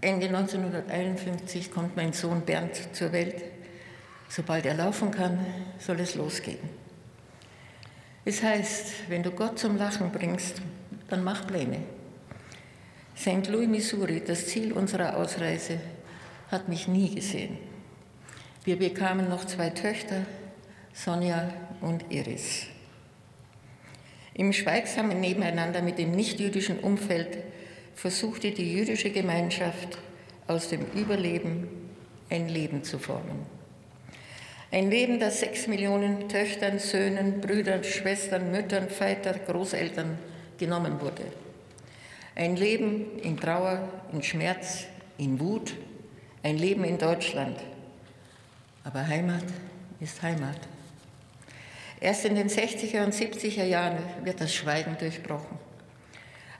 [0.00, 3.42] Ende 1951 kommt mein Sohn Bernd zur Welt.
[4.28, 5.44] Sobald er laufen kann,
[5.80, 6.68] soll es losgehen.
[8.24, 10.62] Es heißt, wenn du Gott zum Lachen bringst,
[11.08, 11.78] dann mach Pläne.
[13.18, 13.48] St.
[13.48, 15.80] Louis, Missouri, das Ziel unserer Ausreise,
[16.52, 17.65] hat mich nie gesehen.
[18.66, 20.26] Wir bekamen noch zwei Töchter,
[20.92, 21.52] Sonja
[21.82, 22.66] und Iris.
[24.34, 27.38] Im schweigsamen Nebeneinander mit dem nichtjüdischen Umfeld
[27.94, 29.98] versuchte die jüdische Gemeinschaft
[30.48, 31.68] aus dem Überleben
[32.28, 33.46] ein Leben zu formen.
[34.72, 40.18] Ein Leben, das sechs Millionen Töchtern, Söhnen, Brüdern, Schwestern, Müttern, Vätern, Großeltern
[40.58, 41.22] genommen wurde.
[42.34, 44.86] Ein Leben in Trauer, in Schmerz,
[45.18, 45.72] in Wut,
[46.42, 47.60] ein Leben in Deutschland.
[48.86, 49.42] Aber Heimat
[49.98, 50.60] ist Heimat.
[51.98, 55.58] Erst in den 60er und 70er Jahren wird das Schweigen durchbrochen.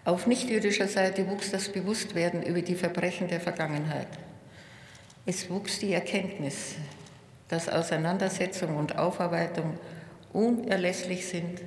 [0.04, 4.08] Auf nichtjüdischer Seite wuchs das Bewusstwerden über die Verbrechen der Vergangenheit.
[5.24, 6.74] Es wuchs die Erkenntnis,
[7.46, 9.78] dass Auseinandersetzung und Aufarbeitung
[10.32, 11.60] unerlässlich sind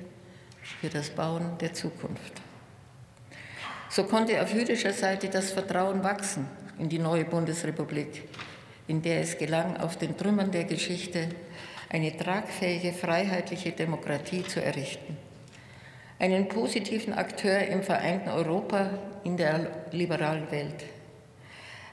[0.82, 2.34] für das Bauen der Zukunft.
[3.88, 6.46] So konnte auf jüdischer Seite das Vertrauen wachsen
[6.78, 8.28] in die neue Bundesrepublik,
[8.90, 11.28] in der es gelang, auf den Trümmern der Geschichte
[11.90, 15.16] eine tragfähige, freiheitliche Demokratie zu errichten.
[16.18, 18.90] Einen positiven Akteur im vereinten Europa
[19.22, 20.84] in der liberalen Welt.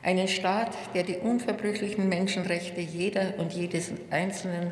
[0.01, 4.71] Einen Staat, der die unverbrüchlichen Menschenrechte jeder und jedes Einzelnen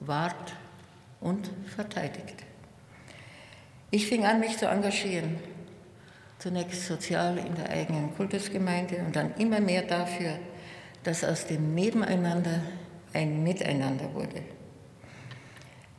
[0.00, 0.54] wahrt
[1.20, 2.42] und verteidigt.
[3.90, 5.38] Ich fing an, mich zu engagieren.
[6.38, 10.38] Zunächst sozial in der eigenen Kultusgemeinde und dann immer mehr dafür,
[11.06, 12.60] dass aus dem Nebeneinander
[13.12, 14.42] ein Miteinander wurde.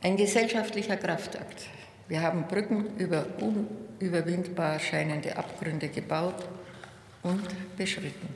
[0.02, 1.66] Ein gesellschaftlicher Kraftakt.
[2.08, 6.46] Wir haben Brücken über unüberwindbar scheinende Abgründe gebaut
[7.22, 7.42] und
[7.78, 8.28] beschritten.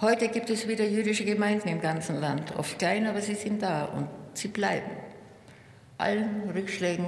[0.00, 3.84] Heute gibt es wieder jüdische Gemeinden im ganzen Land, oft klein, aber sie sind da
[3.84, 4.90] und sie bleiben.
[5.98, 7.04] Allen Rückschlägen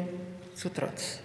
[0.55, 1.21] zu Trotz.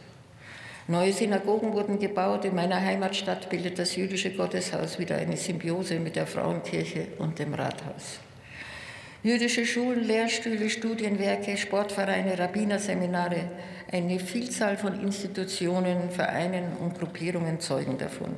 [0.89, 2.45] Neue Synagogen wurden gebaut.
[2.45, 7.53] In meiner Heimatstadt bildet das jüdische Gotteshaus wieder eine Symbiose mit der Frauenkirche und dem
[7.53, 8.19] Rathaus.
[9.21, 13.49] Jüdische Schulen, Lehrstühle, Studienwerke, Sportvereine, Rabbinerseminare,
[13.91, 18.33] eine Vielzahl von Institutionen, Vereinen und Gruppierungen zeugen davon.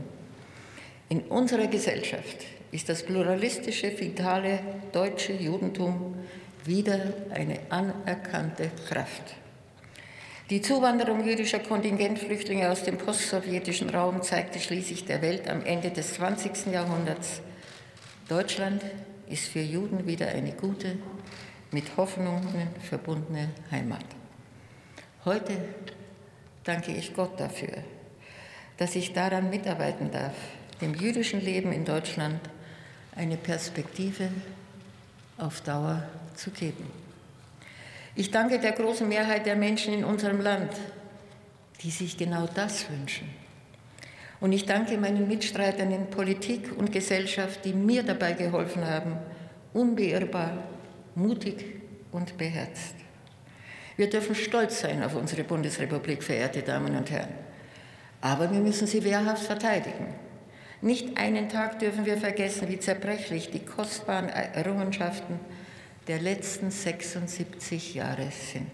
[1.09, 4.59] In unserer Gesellschaft ist das pluralistische, vitale
[4.91, 6.15] deutsche Judentum
[6.65, 9.35] wieder eine anerkannte Kraft.
[10.49, 16.15] Die Zuwanderung jüdischer Kontingentflüchtlinge aus dem postsowjetischen Raum zeigte schließlich der Welt am Ende des
[16.15, 16.73] 20.
[16.73, 17.41] Jahrhunderts,
[18.27, 18.81] Deutschland
[19.29, 20.97] ist für Juden wieder eine gute,
[21.69, 24.05] mit Hoffnungen verbundene Heimat.
[25.23, 25.55] Heute
[26.63, 27.83] danke ich Gott dafür,
[28.77, 30.33] dass ich daran mitarbeiten darf,
[30.81, 32.39] dem jüdischen Leben in Deutschland
[33.15, 34.29] eine Perspektive
[35.37, 36.98] auf Dauer zu geben.
[38.19, 40.73] Ich danke der großen Mehrheit der Menschen in unserem Land,
[41.81, 43.29] die sich genau das wünschen.
[44.41, 49.15] Und ich danke meinen Mitstreitern in Politik und Gesellschaft, die mir dabei geholfen haben,
[49.71, 50.65] unbeirrbar,
[51.15, 51.63] mutig
[52.11, 52.95] und beherzt.
[53.95, 57.33] Wir dürfen stolz sein auf unsere Bundesrepublik, verehrte Damen und Herren.
[58.19, 60.13] Aber wir müssen sie wehrhaft verteidigen.
[60.81, 65.39] Nicht einen Tag dürfen wir vergessen, wie zerbrechlich die kostbaren Errungenschaften
[66.09, 68.71] der letzten 76 Jahre sind.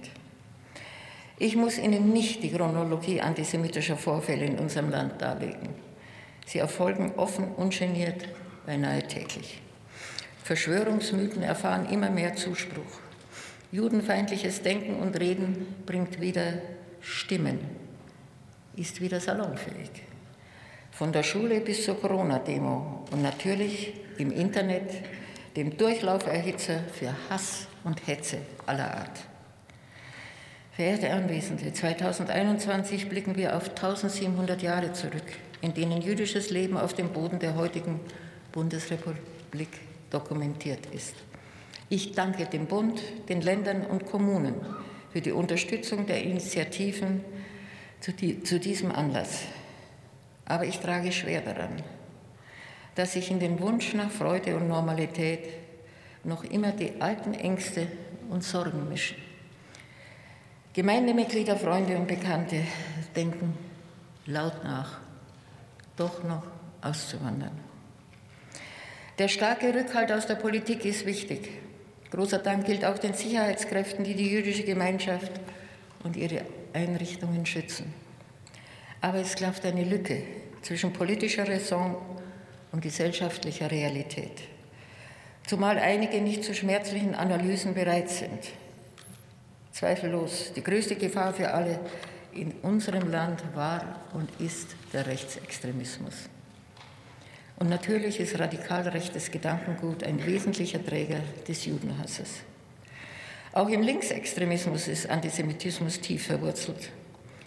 [1.37, 5.67] Ich muss Ihnen nicht die Chronologie antisemitischer Vorfälle in unserem Land darlegen.
[6.45, 8.29] Sie erfolgen offen, ungeniert,
[8.65, 9.59] beinahe täglich.
[10.45, 13.01] Verschwörungsmythen erfahren immer mehr Zuspruch.
[13.69, 16.53] Judenfeindliches Denken und Reden bringt wieder
[17.01, 17.59] Stimmen,
[18.77, 19.91] ist wieder salonfähig.
[20.91, 24.89] Von der Schule bis zur Corona-Demo und natürlich im Internet,
[25.55, 29.21] dem Durchlauferhitzer für Hass und Hetze aller Art.
[30.73, 35.23] Verehrte Anwesende, 2021 blicken wir auf 1700 Jahre zurück,
[35.61, 38.01] in denen jüdisches Leben auf dem Boden der heutigen
[38.51, 39.69] Bundesrepublik
[40.09, 41.15] dokumentiert ist.
[41.87, 44.55] Ich danke dem Bund, den Ländern und Kommunen
[45.13, 47.23] für die Unterstützung der Initiativen
[48.01, 49.43] zu, die, zu diesem Anlass.
[50.43, 51.81] Aber ich trage schwer daran,
[52.95, 55.49] dass sich in den Wunsch nach Freude und Normalität
[56.23, 57.87] noch immer die alten Ängste
[58.29, 59.17] und Sorgen mischen.
[60.73, 62.61] Gemeindemitglieder, Freunde und Bekannte
[63.15, 63.57] denken
[64.25, 64.99] laut nach,
[65.95, 66.43] doch noch
[66.81, 67.57] auszuwandern.
[69.17, 71.49] Der starke Rückhalt aus der Politik ist wichtig.
[72.11, 75.31] Großer Dank gilt auch den Sicherheitskräften, die die jüdische Gemeinschaft
[76.03, 76.41] und ihre
[76.73, 77.93] Einrichtungen schützen.
[78.99, 80.23] Aber es klafft eine Lücke
[80.61, 81.95] zwischen politischer Raison
[82.75, 84.41] und gesellschaftlicher Realität.
[85.47, 88.51] Zumal einige nicht zu schmerzlichen Analysen bereit sind.
[89.71, 91.79] Zweifellos, die größte Gefahr für alle
[92.33, 96.27] in unserem Land war und ist der Rechtsextremismus.
[97.59, 102.41] Und natürlich ist radikal rechtes Gedankengut ein wesentlicher Träger des Judenhasses.
[103.53, 106.89] Auch im Linksextremismus ist Antisemitismus tief verwurzelt.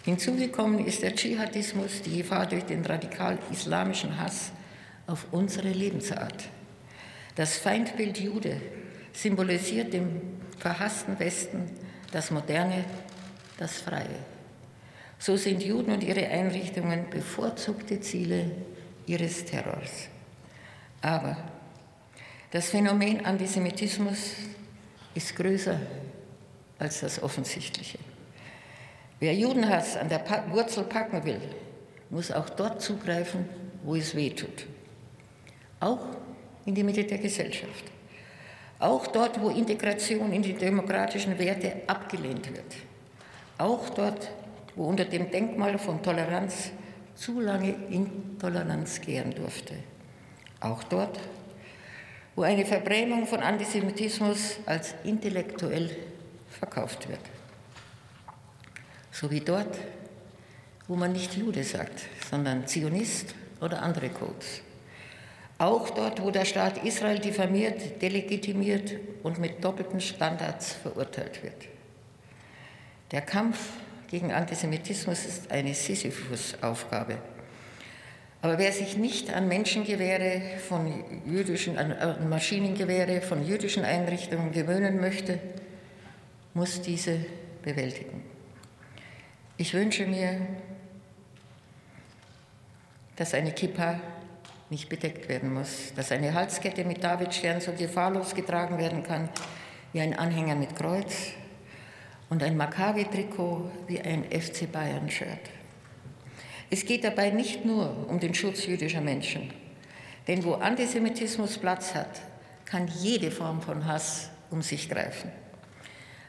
[0.06, 4.52] Hinzugekommen ist der Dschihadismus, die Gefahr durch den radikal-islamischen Hass
[5.08, 6.44] auf unsere Lebensart.
[7.34, 8.60] Das Feindbild Jude
[9.12, 10.20] symbolisiert dem
[10.58, 11.70] verhassten Westen
[12.12, 12.84] das Moderne,
[13.56, 14.18] das Freie.
[15.18, 18.52] So sind Juden und ihre Einrichtungen bevorzugte Ziele
[19.06, 20.08] ihres Terrors.
[21.00, 21.36] Aber
[22.50, 24.34] das Phänomen Antisemitismus
[25.14, 25.80] ist größer
[26.78, 27.98] als das Offensichtliche.
[29.20, 31.40] Wer Judenhass an der Wurzel packen will,
[32.10, 33.48] muss auch dort zugreifen,
[33.82, 34.66] wo es weh tut.
[35.80, 36.06] Auch
[36.66, 37.84] in die Mitte der Gesellschaft.
[38.78, 42.76] Auch dort, wo Integration in die demokratischen Werte abgelehnt wird.
[43.58, 44.30] Auch dort,
[44.76, 46.70] wo unter dem Denkmal von Toleranz
[47.14, 49.74] zu lange Intoleranz gären durfte.
[50.60, 51.18] Auch dort,
[52.36, 55.90] wo eine Verbrämung von Antisemitismus als intellektuell
[56.50, 57.20] verkauft wird.
[59.10, 59.76] So wie dort,
[60.86, 64.62] wo man nicht Jude sagt, sondern Zionist oder andere Codes.
[65.58, 68.94] Auch dort, wo der Staat Israel diffamiert, delegitimiert
[69.24, 71.66] und mit doppelten Standards verurteilt wird.
[73.10, 73.58] Der Kampf
[74.08, 77.18] gegen Antisemitismus ist eine Sisyphus-Aufgabe.
[78.40, 85.40] Aber wer sich nicht an Menschengewehre von jüdischen, an Maschinengewehre von jüdischen Einrichtungen gewöhnen möchte,
[86.54, 87.18] muss diese
[87.62, 88.22] bewältigen.
[89.56, 90.40] Ich wünsche mir,
[93.16, 94.00] dass eine Kippa
[94.70, 99.28] nicht bedeckt werden muss, dass eine Halskette mit Davidstern so gefahrlos getragen werden kann
[99.92, 101.32] wie ein Anhänger mit Kreuz
[102.28, 105.50] und ein Maccabi-Trikot wie ein FC Bayern-Shirt.
[106.70, 109.50] Es geht dabei nicht nur um den Schutz jüdischer Menschen,
[110.26, 112.20] denn wo Antisemitismus Platz hat,
[112.66, 115.32] kann jede Form von Hass um sich greifen.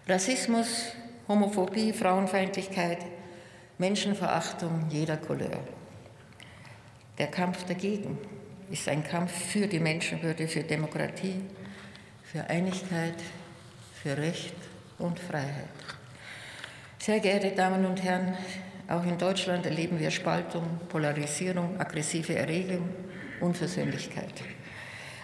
[0.07, 0.93] Rassismus,
[1.27, 2.99] Homophobie, Frauenfeindlichkeit,
[3.77, 5.59] Menschenverachtung jeder Couleur.
[7.19, 8.17] Der Kampf dagegen
[8.71, 11.41] ist ein Kampf für die Menschenwürde, für Demokratie,
[12.23, 13.15] für Einigkeit,
[14.01, 14.55] für Recht
[14.97, 15.67] und Freiheit.
[16.97, 18.37] Sehr geehrte Damen und Herren,
[18.87, 22.89] auch in Deutschland erleben wir Spaltung, Polarisierung, aggressive Erregung,
[23.41, 24.33] Unversöhnlichkeit.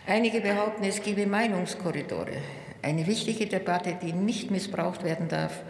[0.05, 2.41] Einige behaupten, es gebe Meinungskorridore,
[2.81, 5.63] eine wichtige Debatte, die nicht missbraucht werden darf,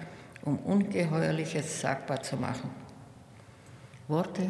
[0.44, 2.72] um Ungeheuerliches sagbar zu machen.
[4.08, 4.50] Worte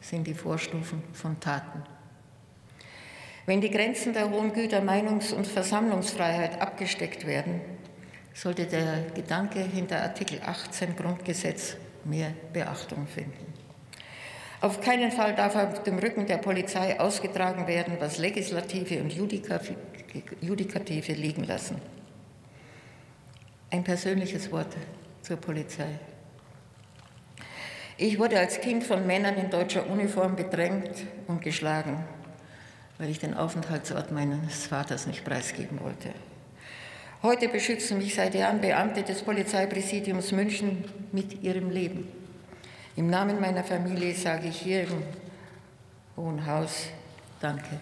[0.00, 1.82] sind die Vorstufen von Taten.
[3.46, 7.60] Wenn die Grenzen der hohen Güter Meinungs- und Versammlungsfreiheit abgesteckt werden,
[8.34, 13.54] sollte der Gedanke hinter Artikel 18 Grundgesetz mehr Beachtung finden.
[14.60, 21.12] Auf keinen Fall darf auf dem Rücken der Polizei ausgetragen werden, was Legislative und Judikative
[21.14, 21.80] liegen lassen.
[23.70, 24.76] Ein persönliches Wort
[25.22, 25.98] zur Polizei.
[28.02, 32.02] Ich wurde als Kind von Männern in deutscher Uniform bedrängt und geschlagen,
[32.96, 36.08] weil ich den Aufenthaltsort meines Vaters nicht preisgeben wollte.
[37.22, 40.82] Heute beschützen mich seit Jahren Beamte des Polizeipräsidiums München
[41.12, 42.08] mit ihrem Leben.
[42.96, 45.02] Im Namen meiner Familie sage ich hier im
[46.16, 46.86] Hohen Haus
[47.38, 47.80] Danke.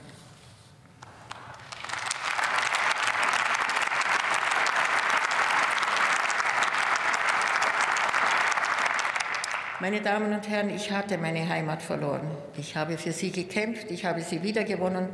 [9.80, 12.28] Meine Damen und Herren, ich hatte meine Heimat verloren.
[12.56, 15.08] Ich habe für sie gekämpft, ich habe sie wiedergewonnen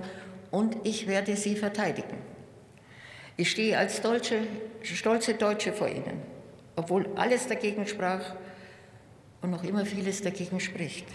[0.51, 2.17] und ich werde sie verteidigen.
[3.37, 4.39] Ich stehe als Deutsche,
[4.83, 6.23] stolze Deutsche vor Ihnen,
[6.77, 8.37] obwohl alles dagegen sprach
[9.43, 11.09] und noch immer vieles dagegen spricht.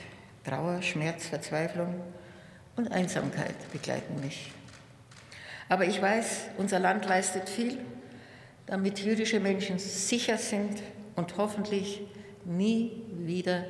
[0.43, 2.03] Trauer, Schmerz, Verzweiflung
[2.75, 4.51] und Einsamkeit begleiten mich.
[5.69, 7.79] Aber ich weiß, unser Land leistet viel,
[8.67, 10.83] damit jüdische Menschen sicher sind
[11.15, 12.03] und hoffentlich
[12.49, 13.65] nie wieder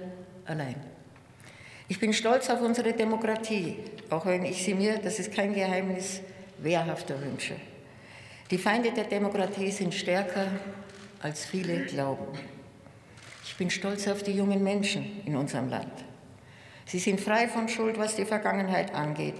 [0.45, 0.75] allein.
[1.87, 3.77] Ich bin stolz auf unsere Demokratie,
[4.09, 6.21] auch wenn ich sie mir, das ist kein Geheimnis,
[6.59, 7.55] wehrhafter wünsche.
[8.51, 10.47] Die Feinde der Demokratie sind stärker,
[11.21, 12.37] als viele glauben.
[13.43, 15.91] Ich bin stolz auf die jungen Menschen in unserem Land.
[16.85, 19.35] Sie sind frei von Schuld, was die Vergangenheit angeht,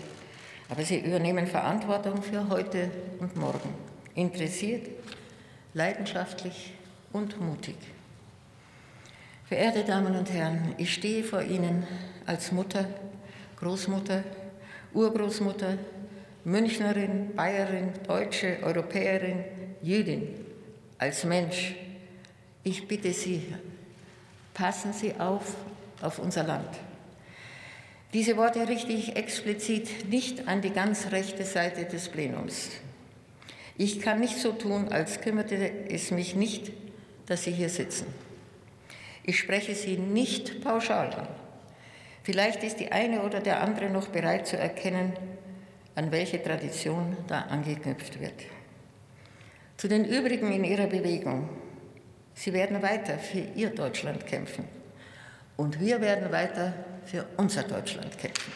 [0.70, 3.74] aber sie übernehmen Verantwortung für heute und morgen.
[4.16, 4.88] Interessiert,
[5.74, 6.74] leidenschaftlich
[7.14, 7.78] und mutig.
[9.50, 11.88] Verehrte Damen und Herren, ich stehe vor Ihnen
[12.28, 12.86] als Mutter,
[13.56, 14.24] Großmutter,
[14.94, 15.76] Urgroßmutter,
[16.44, 19.44] Münchnerin, Bayerin, Deutsche, Europäerin,
[19.82, 20.36] Jüdin,
[21.00, 21.76] als Mensch.
[22.64, 23.42] Ich bitte Sie,
[24.54, 25.56] passen Sie auf
[26.00, 26.70] auf unser Land.
[28.14, 32.70] Diese Worte richte ich explizit nicht an die ganz rechte Seite des Plenums.
[33.80, 36.72] Ich kann nicht so tun, als kümmerte es mich nicht,
[37.26, 38.29] dass Sie hier sitzen.
[39.30, 41.28] Ich spreche sie nicht pauschal an.
[42.24, 45.14] Vielleicht ist die eine oder der andere noch bereit zu erkennen,
[45.94, 48.34] an welche Tradition da angeknüpft wird.
[49.78, 51.48] Zu den übrigen in ihrer Bewegung.
[52.34, 54.66] Sie werden weiter für ihr Deutschland kämpfen.
[55.58, 56.74] Und wir werden weiter
[57.06, 58.52] für unser Deutschland kämpfen.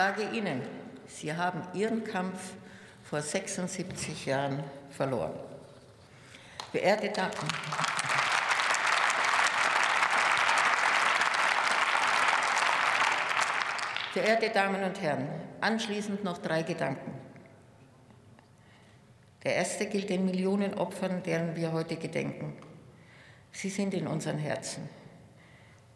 [0.00, 0.62] Sage Ihnen,
[1.06, 2.54] Sie haben Ihren Kampf
[3.02, 5.34] vor 76 Jahren verloren.
[6.70, 7.32] Verehrte Damen,
[14.14, 15.28] Verehrte Damen und Herren,
[15.60, 17.12] anschließend noch drei Gedanken.
[19.44, 22.56] Der erste gilt den Millionen Opfern, deren wir heute gedenken.
[23.52, 24.88] Sie sind in unseren Herzen.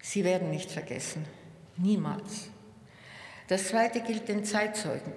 [0.02, 1.24] Sie werden nicht vergessen.
[1.78, 2.50] Niemals.
[3.48, 5.12] Das zweite gilt den Zeitzeugen.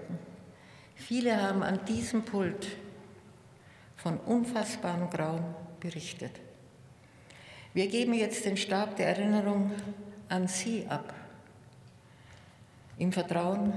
[0.96, 2.68] Viele haben an diesem Pult
[3.96, 6.32] von unfassbarem Grauen berichtet.
[7.74, 9.72] Wir geben jetzt den Stab der Erinnerung
[10.30, 11.14] an Sie ab,
[12.98, 13.74] im Vertrauen,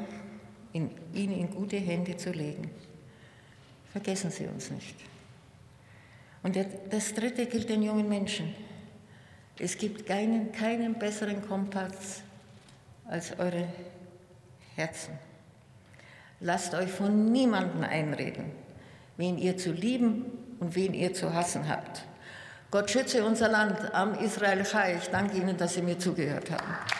[0.72, 2.70] in, ihn in gute Hände zu legen.
[3.92, 4.96] Vergessen Sie uns nicht.
[6.42, 6.56] Und
[6.90, 8.54] das Dritte gilt den jungen Menschen.
[9.58, 12.22] Es gibt keinen, keinen besseren Kompass
[13.04, 13.68] als eure
[14.80, 15.18] Herzen.
[16.40, 18.50] Lasst euch von niemandem einreden,
[19.18, 20.24] wen ihr zu lieben
[20.58, 22.02] und wen ihr zu hassen habt.
[22.70, 24.96] Gott schütze unser Land am Israel Chai.
[24.96, 26.99] Ich danke Ihnen, dass Sie mir zugehört haben.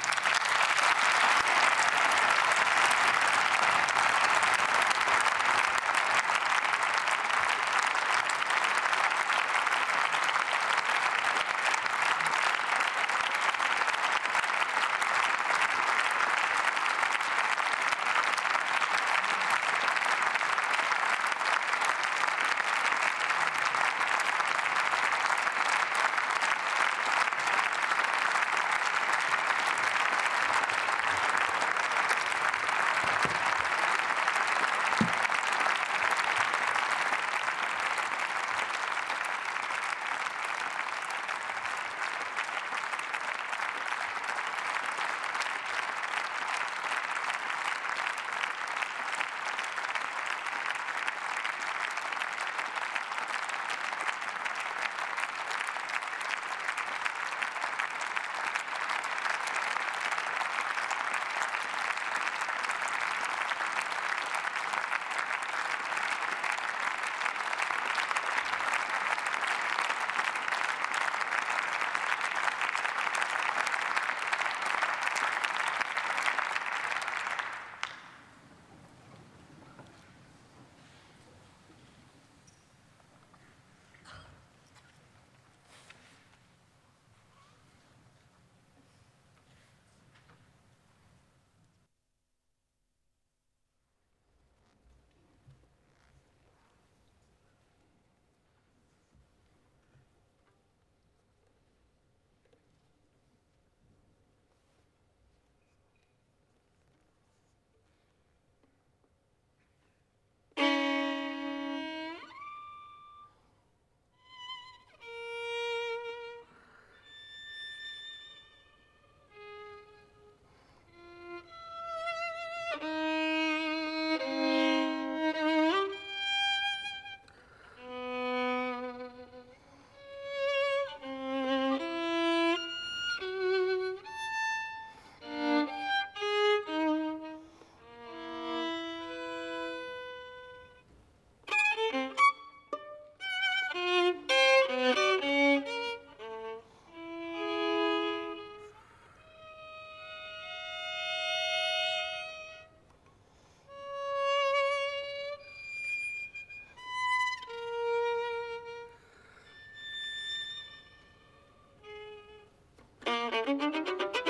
[163.59, 164.30] thank you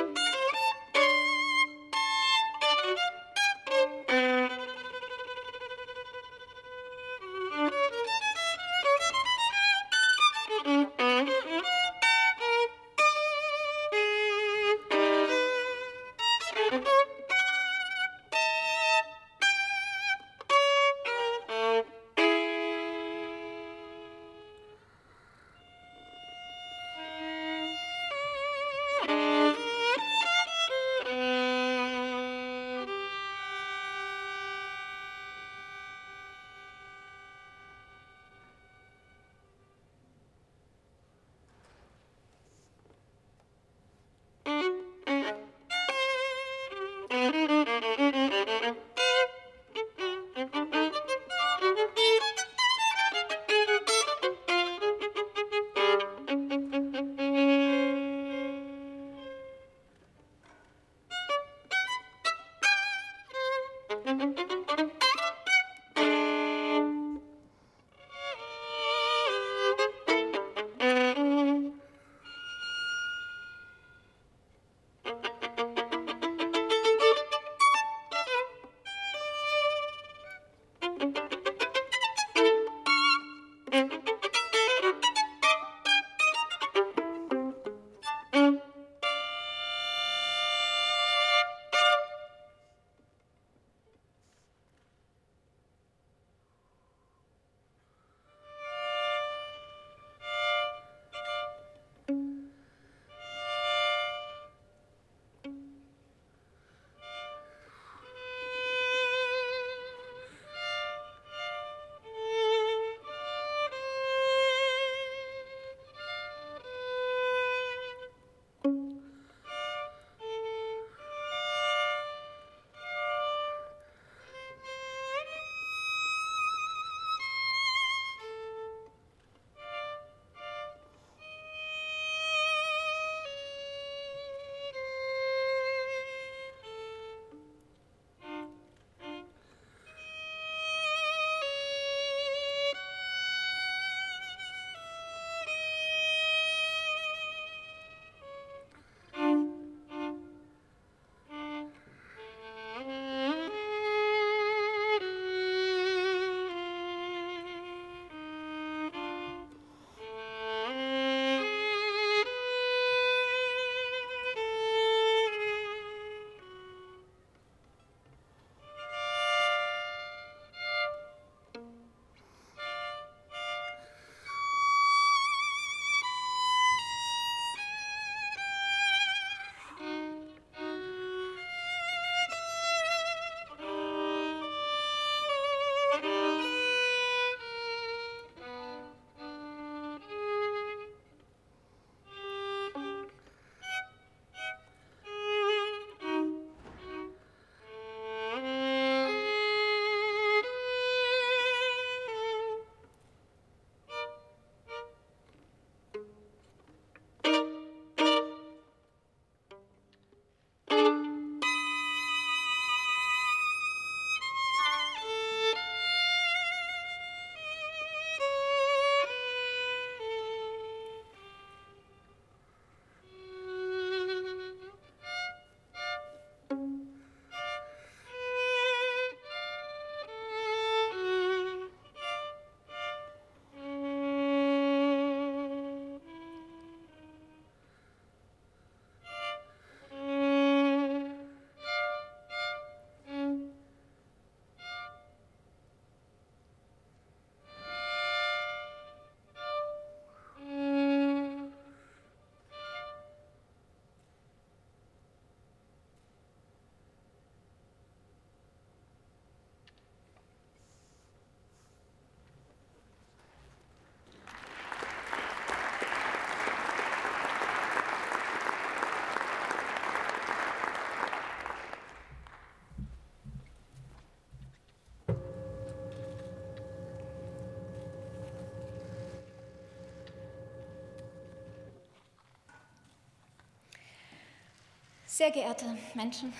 [285.20, 286.32] Sehr geehrte Menschen,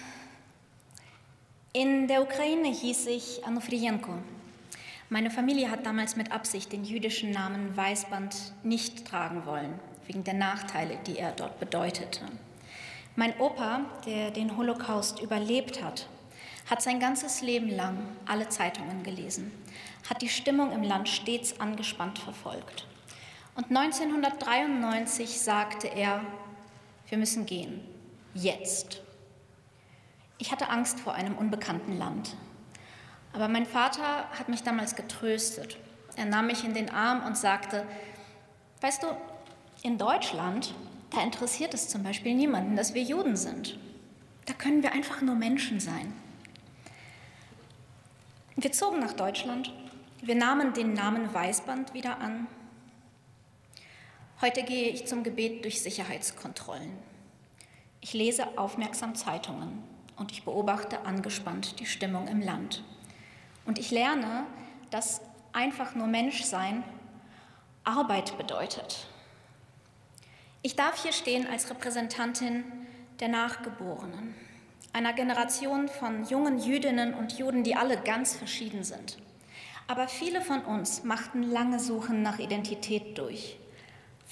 [1.75, 4.15] in der Ukraine hieß ich Anufrienko.
[5.11, 10.33] Meine Familie hat damals mit Absicht den jüdischen Namen Weißband nicht tragen wollen, wegen der
[10.33, 12.25] Nachteile, die er dort bedeutete.
[13.17, 16.09] Mein Opa, der den Holocaust überlebt hat,
[16.71, 19.53] hat sein ganzes Leben lang alle Zeitungen gelesen,
[20.09, 22.87] hat die Stimmung im Land stets angespannt verfolgt.
[23.57, 26.25] Und 1993 sagte er,
[27.11, 27.83] wir müssen gehen,
[28.35, 29.03] jetzt.
[30.39, 32.37] Ich hatte Angst vor einem unbekannten Land.
[33.33, 35.77] Aber mein Vater hat mich damals getröstet.
[36.17, 37.87] Er nahm mich in den Arm und sagte,
[38.81, 39.07] weißt du,
[39.83, 40.75] in Deutschland,
[41.11, 43.79] da interessiert es zum Beispiel niemanden, dass wir Juden sind.
[44.47, 46.13] Da können wir einfach nur Menschen sein.
[48.57, 49.73] Wir zogen nach Deutschland.
[50.23, 52.47] Wir nahmen den Namen Weißband wieder an.
[54.41, 57.10] Heute gehe ich zum Gebet durch Sicherheitskontrollen.
[58.01, 59.83] Ich lese aufmerksam Zeitungen
[60.17, 62.83] und ich beobachte angespannt die Stimmung im Land.
[63.67, 64.47] Und ich lerne,
[64.91, 65.21] dass
[65.53, 66.83] einfach nur Menschsein
[67.85, 69.07] Arbeit bedeutet.
[70.63, 72.65] Ich darf hier stehen als Repräsentantin
[73.21, 74.35] der Nachgeborenen
[74.93, 79.19] einer Generation von jungen Jüdinnen und Juden, die alle ganz verschieden sind.
[79.87, 83.60] Aber viele von uns machten lange Suchen nach Identität durch.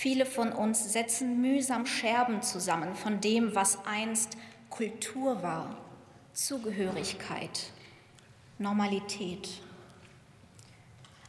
[0.01, 4.37] Viele von uns setzen mühsam Scherben zusammen von dem, was einst
[4.71, 5.77] Kultur war,
[6.33, 7.73] Zugehörigkeit,
[8.61, 9.49] Normalität.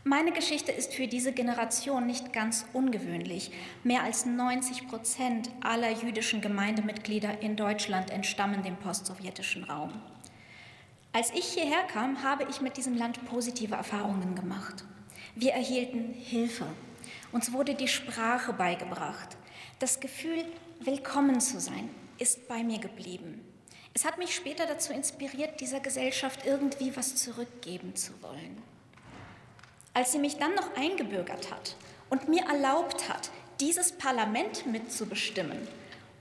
[0.04, 3.50] Meine Geschichte ist für diese Generation nicht ganz ungewöhnlich.
[3.84, 9.94] Mehr als 90 Prozent aller jüdischen Gemeindemitglieder in Deutschland entstammen dem postsowjetischen Raum.
[11.12, 14.86] Als ich hierher kam, habe ich mit diesem Land positive Erfahrungen gemacht.
[15.34, 16.68] Wir erhielten Hilfe.
[17.32, 19.38] Uns wurde die Sprache beigebracht.
[19.80, 20.46] Das Gefühl,
[20.80, 23.46] willkommen zu sein, ist bei mir geblieben.
[23.94, 28.62] Es hat mich später dazu inspiriert, dieser Gesellschaft irgendwie was zurückgeben zu wollen.
[29.94, 31.76] Als sie mich dann noch eingebürgert hat
[32.10, 35.68] und mir erlaubt hat, dieses Parlament mitzubestimmen,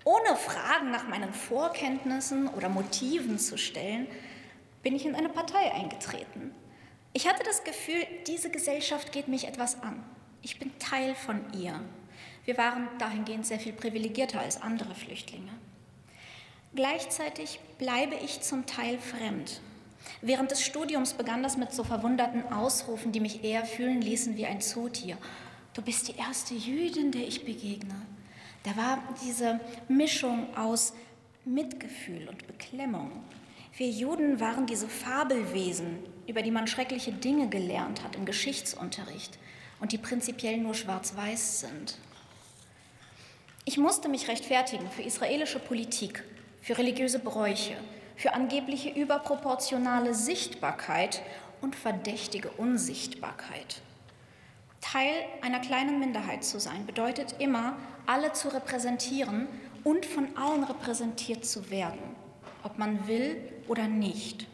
[0.04, 4.06] ohne Fragen nach meinen Vorkenntnissen oder Motiven zu stellen,
[4.82, 6.54] bin ich in eine Partei eingetreten.
[7.12, 10.02] Ich hatte das Gefühl, diese Gesellschaft geht mich etwas an.
[10.42, 11.80] Ich bin Teil von ihr.
[12.44, 15.52] Wir waren dahingehend sehr viel privilegierter als andere Flüchtlinge.
[16.74, 19.60] Gleichzeitig bleibe ich zum Teil fremd.
[20.22, 24.46] Während des Studiums begann das mit so verwunderten Ausrufen, die mich eher fühlen ließen wie
[24.46, 25.18] ein Zootier.
[25.74, 27.94] Du bist die erste Jüdin, der ich begegne.
[28.62, 30.94] Da war diese Mischung aus
[31.44, 33.10] Mitgefühl und Beklemmung.
[33.76, 39.38] Wir Juden waren diese Fabelwesen, über die man schreckliche Dinge gelernt hat im Geschichtsunterricht
[39.80, 41.98] und die prinzipiell nur schwarz-weiß sind.
[43.64, 46.24] Ich musste mich rechtfertigen für israelische Politik,
[46.62, 47.76] für religiöse Bräuche,
[48.16, 51.22] für angebliche überproportionale Sichtbarkeit
[51.60, 53.82] und verdächtige Unsichtbarkeit.
[54.80, 55.12] Teil
[55.42, 57.76] einer kleinen Minderheit zu sein bedeutet immer,
[58.06, 59.48] alle zu repräsentieren
[59.84, 62.00] und von allen repräsentiert zu werden,
[62.62, 63.36] ob man will
[63.68, 64.46] oder nicht.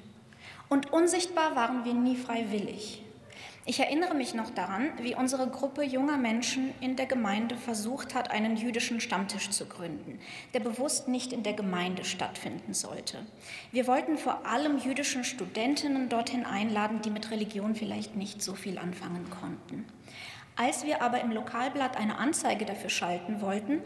[0.68, 3.03] Und unsichtbar waren wir nie freiwillig.
[3.66, 8.30] Ich erinnere mich noch daran, wie unsere Gruppe junger Menschen in der Gemeinde versucht hat,
[8.30, 10.20] einen jüdischen Stammtisch zu gründen,
[10.52, 13.24] der bewusst nicht in der Gemeinde stattfinden sollte.
[13.72, 18.76] Wir wollten vor allem jüdischen Studentinnen dorthin einladen, die mit Religion vielleicht nicht so viel
[18.76, 19.86] anfangen konnten.
[20.56, 23.80] Als wir aber im Lokalblatt eine Anzeige dafür schalten wollten,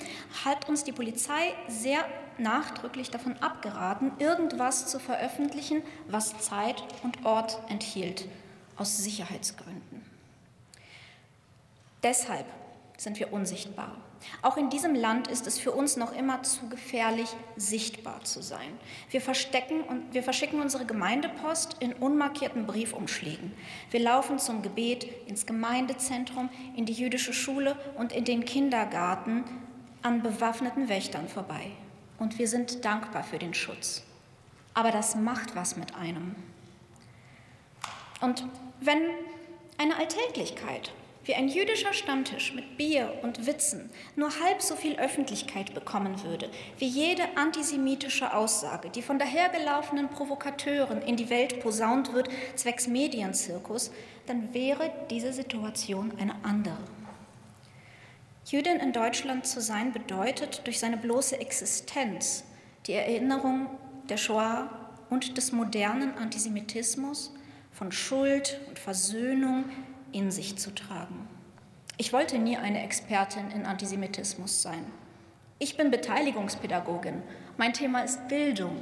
[0.45, 2.05] hat uns die Polizei sehr
[2.37, 8.26] nachdrücklich davon abgeraten, irgendwas zu veröffentlichen, was Zeit und Ort enthielt
[8.79, 10.03] aus Sicherheitsgründen.
[12.03, 12.47] Deshalb
[12.97, 13.97] sind wir unsichtbar.
[14.43, 18.79] Auch in diesem Land ist es für uns noch immer zu gefährlich, sichtbar zu sein.
[19.11, 23.53] Wir, verstecken und wir verschicken unsere Gemeindepost in unmarkierten Briefumschlägen.
[23.91, 29.45] Wir laufen zum Gebet ins Gemeindezentrum, in die jüdische Schule und in den Kindergarten
[30.03, 31.70] an bewaffneten Wächtern vorbei.
[32.18, 34.03] Und wir sind dankbar für den Schutz.
[34.74, 36.35] Aber das macht was mit einem.
[38.20, 38.45] Und
[38.81, 39.03] wenn
[39.76, 40.93] eine Alltäglichkeit
[41.24, 46.49] wie ein jüdischer Stammtisch mit Bier und Witzen nur halb so viel Öffentlichkeit bekommen würde
[46.79, 53.91] wie jede antisemitische Aussage, die von dahergelaufenen Provokateuren in die Welt posaunt wird, zwecks Medienzirkus,
[54.26, 56.79] dann wäre diese Situation eine andere.
[58.47, 62.45] Jüdin in Deutschland zu sein bedeutet durch seine bloße Existenz
[62.87, 63.66] die Erinnerung
[64.09, 64.70] der Shoah
[65.11, 67.35] und des modernen Antisemitismus
[67.79, 69.66] von Schuld und Versöhnung
[70.11, 71.29] in sich zu tragen.
[71.97, 74.85] Ich wollte nie eine Expertin in Antisemitismus sein.
[75.61, 77.22] Ich bin Beteiligungspädagogin.
[77.57, 78.81] Mein Thema ist Bildung.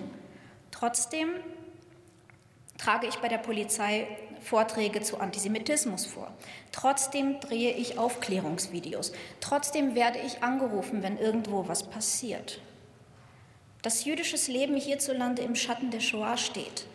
[0.70, 1.28] Trotzdem
[2.78, 4.06] trage ich bei der Polizei
[4.40, 6.32] Vorträge zu Antisemitismus vor.
[6.72, 9.12] Trotzdem drehe ich Aufklärungsvideos.
[9.40, 12.62] Trotzdem werde ich angerufen, wenn irgendwo was passiert.
[13.82, 16.86] Dass jüdisches Leben hierzulande im Schatten der Shoah steht,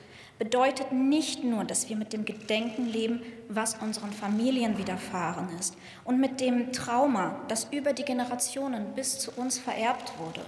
[0.42, 6.20] bedeutet nicht nur, dass wir mit dem Gedenken leben, was unseren Familien widerfahren ist und
[6.20, 10.42] mit dem Trauma, das über die Generationen bis zu uns vererbt wurde.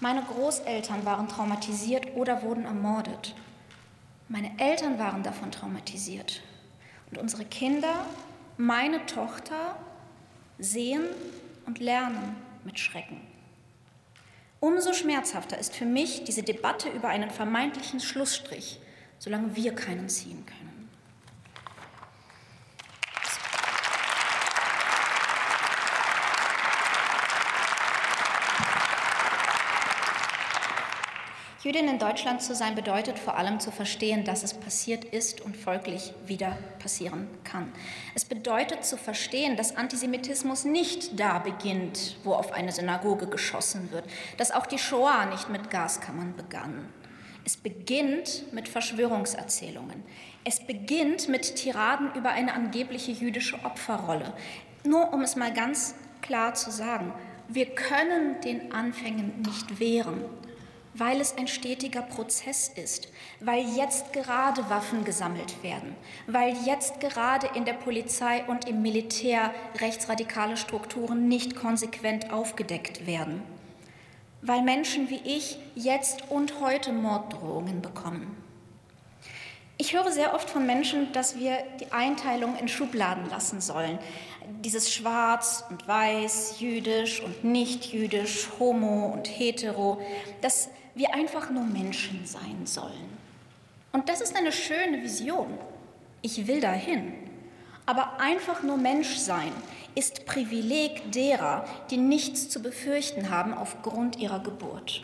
[0.00, 3.36] Meine Großeltern waren traumatisiert oder wurden ermordet.
[4.28, 6.42] Meine Eltern waren davon traumatisiert.
[7.12, 8.06] Und unsere Kinder,
[8.56, 9.76] meine Tochter,
[10.58, 11.04] sehen
[11.66, 12.34] und lernen
[12.64, 13.20] mit Schrecken.
[14.58, 18.80] Umso schmerzhafter ist für mich diese Debatte über einen vermeintlichen Schlussstrich
[19.24, 20.90] solange wir keinen ziehen können.
[31.62, 35.56] Jüdin in Deutschland zu sein bedeutet vor allem zu verstehen, dass es passiert ist und
[35.56, 37.72] folglich wieder passieren kann.
[38.14, 44.04] Es bedeutet zu verstehen, dass Antisemitismus nicht da beginnt, wo auf eine Synagoge geschossen wird,
[44.36, 46.90] dass auch die Shoah nicht mit Gaskammern begann.
[47.46, 50.02] Es beginnt mit Verschwörungserzählungen.
[50.44, 54.32] Es beginnt mit Tiraden über eine angebliche jüdische Opferrolle.
[54.82, 57.12] Nur um es mal ganz klar zu sagen,
[57.48, 60.24] wir können den Anfängen nicht wehren,
[60.94, 63.08] weil es ein stetiger Prozess ist,
[63.40, 65.94] weil jetzt gerade Waffen gesammelt werden,
[66.26, 73.42] weil jetzt gerade in der Polizei und im Militär rechtsradikale Strukturen nicht konsequent aufgedeckt werden
[74.46, 78.36] weil Menschen wie ich jetzt und heute Morddrohungen bekommen.
[79.78, 83.98] Ich höre sehr oft von Menschen, dass wir die Einteilung in Schubladen lassen sollen.
[84.60, 90.00] Dieses Schwarz und Weiß, Jüdisch und Nicht-Jüdisch, Homo und Hetero,
[90.42, 93.18] dass wir einfach nur Menschen sein sollen.
[93.92, 95.58] Und das ist eine schöne Vision.
[96.20, 97.14] Ich will dahin.
[97.86, 99.52] Aber einfach nur Mensch sein
[99.94, 105.02] ist Privileg derer, die nichts zu befürchten haben aufgrund ihrer Geburt.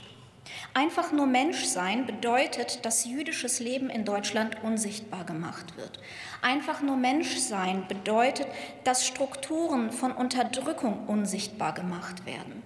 [0.74, 6.00] Einfach nur Mensch sein bedeutet, dass jüdisches Leben in Deutschland unsichtbar gemacht wird.
[6.42, 8.46] Einfach nur Mensch sein bedeutet,
[8.84, 12.62] dass Strukturen von Unterdrückung unsichtbar gemacht werden.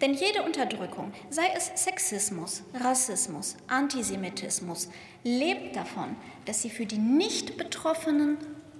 [0.00, 4.88] Denn jede Unterdrückung, sei es Sexismus, Rassismus, Antisemitismus,
[5.24, 8.38] lebt davon, dass sie für die Nicht-Betroffenen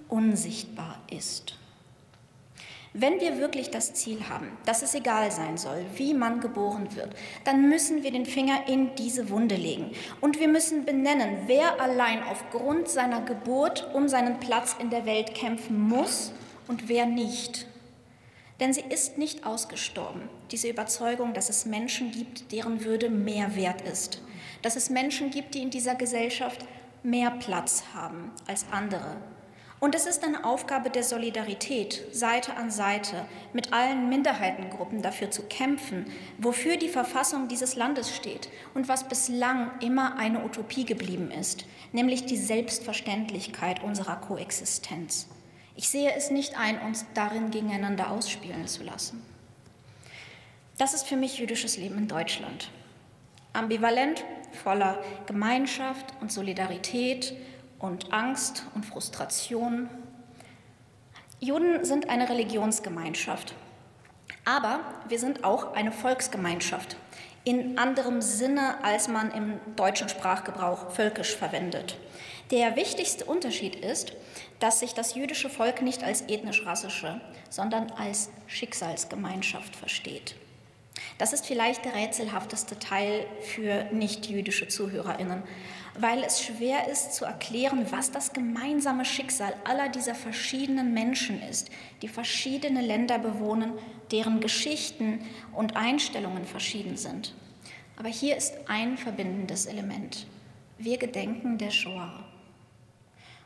[0.09, 1.59] unsichtbar ist.
[2.95, 7.15] Wenn wir wirklich das Ziel haben, dass es egal sein soll, wie man geboren wird,
[7.45, 9.93] dann müssen wir den Finger in diese Wunde legen.
[10.21, 15.35] Und wir müssen benennen, wer allein aufgrund seiner Geburt um seinen Platz in der Welt
[15.35, 16.33] kämpfen muss
[16.67, 17.67] und wer nicht.
[18.59, 23.83] Denn sie ist nicht ausgestorben, diese Überzeugung, dass es Menschen gibt, deren Würde mehr wert
[23.83, 24.23] ist.
[24.63, 26.67] Dass es Menschen gibt, die in dieser Gesellschaft
[27.05, 29.19] mehr Platz haben als andere,
[29.81, 35.43] und es ist eine Aufgabe der Solidarität, Seite an Seite mit allen Minderheitengruppen dafür zu
[35.43, 36.07] kämpfen,
[36.39, 42.27] wofür die Verfassung dieses Landes steht und was bislang immer eine Utopie geblieben ist, nämlich
[42.27, 45.29] die Selbstverständlichkeit unserer Koexistenz.
[45.77, 49.23] Ich sehe es nicht ein, uns darin gegeneinander ausspielen zu lassen.
[50.77, 52.71] Das ist für mich jüdisches Leben in Deutschland.
[53.53, 54.25] Ambivalent,
[54.63, 57.35] voller Gemeinschaft und Solidarität
[57.79, 59.89] und Angst und Frustration.
[61.41, 63.55] Juden sind eine Religionsgemeinschaft,
[64.45, 66.97] aber wir sind auch eine Volksgemeinschaft
[67.45, 71.97] in anderem Sinne, als man im deutschen Sprachgebrauch völkisch verwendet.
[72.51, 74.13] Der wichtigste Unterschied ist,
[74.59, 80.35] dass sich das jüdische Volk nicht als ethnisch-rassische, sondern als Schicksalsgemeinschaft versteht.
[81.17, 85.43] Das ist vielleicht der rätselhafteste Teil für nicht-jüdische Zuhörerinnen,
[86.01, 91.71] weil es schwer ist zu erklären, was das gemeinsame Schicksal aller dieser verschiedenen Menschen ist,
[92.03, 93.73] die verschiedene Länder bewohnen,
[94.13, 95.21] deren Geschichten
[95.53, 97.35] und Einstellungen verschieden sind.
[97.97, 100.27] Aber hier ist ein verbindendes Element.
[100.79, 102.25] Wir gedenken der Shoah.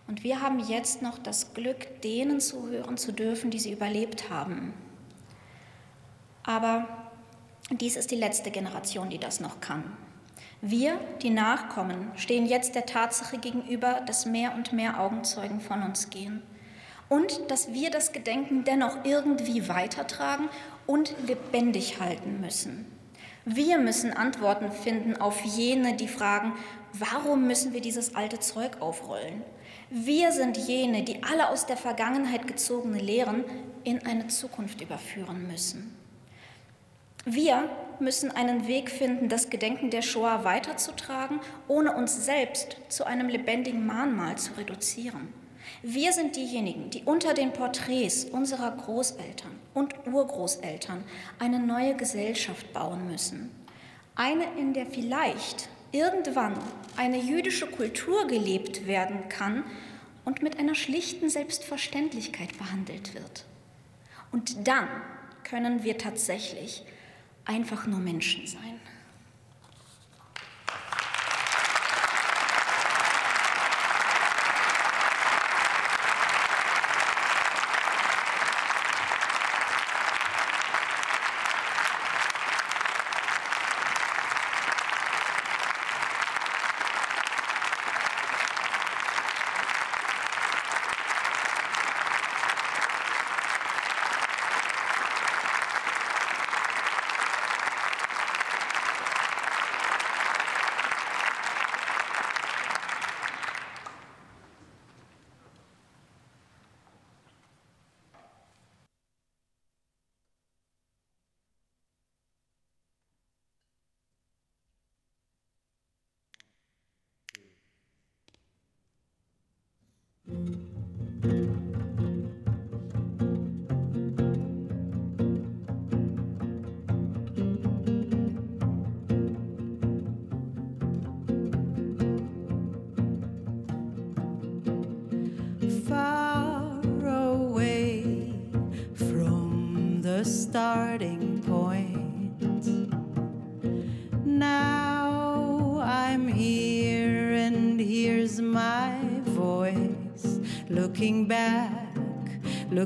[0.07, 4.75] Und wir haben jetzt noch das Glück, denen zuhören zu dürfen, die sie überlebt haben.
[6.43, 6.87] Aber
[7.71, 9.97] dies ist die letzte Generation, die das noch kann.
[10.65, 16.09] Wir, die Nachkommen, stehen jetzt der Tatsache gegenüber, dass mehr und mehr Augenzeugen von uns
[16.09, 16.41] gehen
[17.09, 20.49] und dass wir das Gedenken dennoch irgendwie weitertragen
[20.87, 22.87] und lebendig halten müssen.
[23.45, 26.53] Wir müssen Antworten finden auf jene, die fragen,
[26.93, 29.43] warum müssen wir dieses alte Zeug aufrollen?
[29.91, 33.45] Wir sind jene, die alle aus der Vergangenheit gezogene Lehren
[33.83, 35.97] in eine Zukunft überführen müssen.
[37.25, 37.69] Wir
[38.03, 43.87] müssen einen Weg finden, das Gedenken der Shoah weiterzutragen, ohne uns selbst zu einem lebendigen
[43.87, 45.33] Mahnmal zu reduzieren.
[45.83, 51.03] Wir sind diejenigen, die unter den Porträts unserer Großeltern und Urgroßeltern
[51.39, 53.51] eine neue Gesellschaft bauen müssen.
[54.15, 56.55] Eine, in der vielleicht irgendwann
[56.97, 59.65] eine jüdische Kultur gelebt werden kann
[60.25, 63.45] und mit einer schlichten Selbstverständlichkeit behandelt wird.
[64.31, 64.89] Und dann
[65.45, 66.85] können wir tatsächlich
[67.45, 68.82] einfach nur Menschen sein.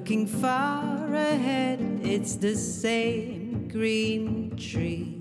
[0.07, 5.19] Looking far ahead, it's the same green tree,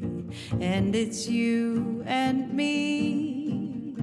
[0.61, 3.95] and it's you and me.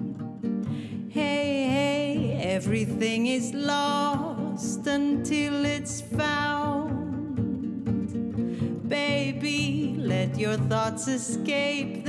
[1.09, 6.89] Hey, hey, everything is lost until it's found.
[8.89, 12.05] Baby, let your thoughts escape,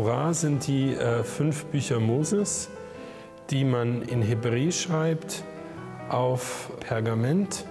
[0.00, 2.70] Torah sind die äh, fünf Bücher Moses,
[3.50, 5.44] die man in Hebräisch schreibt,
[6.08, 7.66] auf Pergament.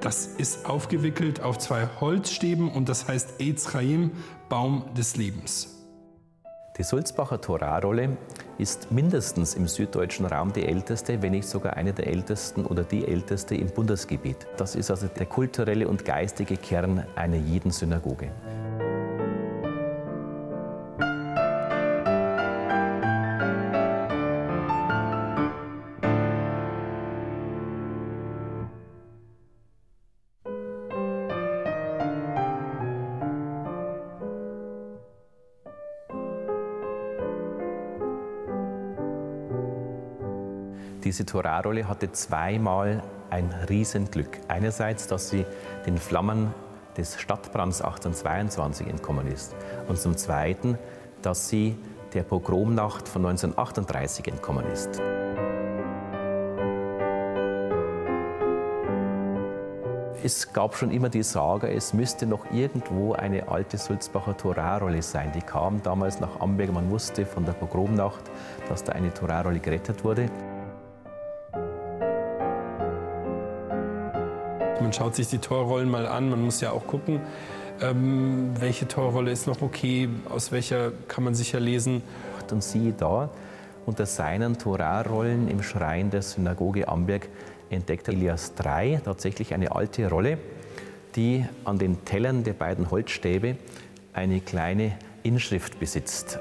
[0.00, 4.10] Das ist aufgewickelt auf zwei Holzstäben und das heißt Ezraim,
[4.48, 5.86] Baum des Lebens.
[6.76, 8.16] Die Sulzbacher Torahrolle
[8.58, 13.06] ist mindestens im süddeutschen Raum die älteste, wenn nicht sogar eine der ältesten oder die
[13.06, 14.44] älteste im Bundesgebiet.
[14.56, 18.32] Das ist also der kulturelle und geistige Kern einer jeden Synagoge.
[41.10, 44.38] Diese Torahrolle hatte zweimal ein Riesenglück.
[44.46, 45.44] Einerseits, dass sie
[45.84, 46.54] den Flammen
[46.96, 49.56] des Stadtbrands 1822 entkommen ist.
[49.88, 50.78] Und zum Zweiten,
[51.20, 51.76] dass sie
[52.14, 55.02] der Pogromnacht von 1938 entkommen ist.
[60.22, 65.32] Es gab schon immer die Sage, es müsste noch irgendwo eine alte Sulzbacher Torahrolle sein.
[65.34, 66.72] Die kam damals nach Amberg.
[66.72, 68.22] Man wusste von der Pogromnacht,
[68.68, 70.30] dass da eine Torahrolle gerettet wurde.
[74.90, 76.30] Man schaut sich die Torrollen mal an.
[76.30, 77.20] Man muss ja auch gucken,
[77.80, 82.02] ähm, welche Torrolle ist noch okay, aus welcher kann man sicher lesen.
[82.50, 83.30] Und siehe da,
[83.86, 87.28] unter seinen Torarollen im Schrein der Synagoge Amberg
[87.70, 90.38] entdeckte Elias III tatsächlich eine alte Rolle,
[91.14, 93.58] die an den Tellern der beiden Holzstäbe
[94.12, 96.40] eine kleine Inschrift besitzt.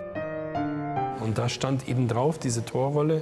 [1.22, 3.22] Und da stand eben drauf, diese Torrolle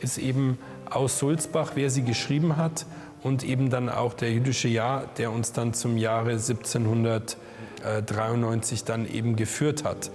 [0.00, 0.56] ist eben
[0.88, 2.86] aus Sulzbach, wer sie geschrieben hat
[3.22, 9.36] und eben dann auch der jüdische Jahr, der uns dann zum Jahre 1793 dann eben
[9.36, 10.10] geführt hat.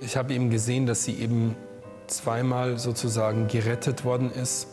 [0.00, 1.54] Ich habe eben gesehen, dass sie eben
[2.06, 4.68] zweimal sozusagen gerettet worden ist.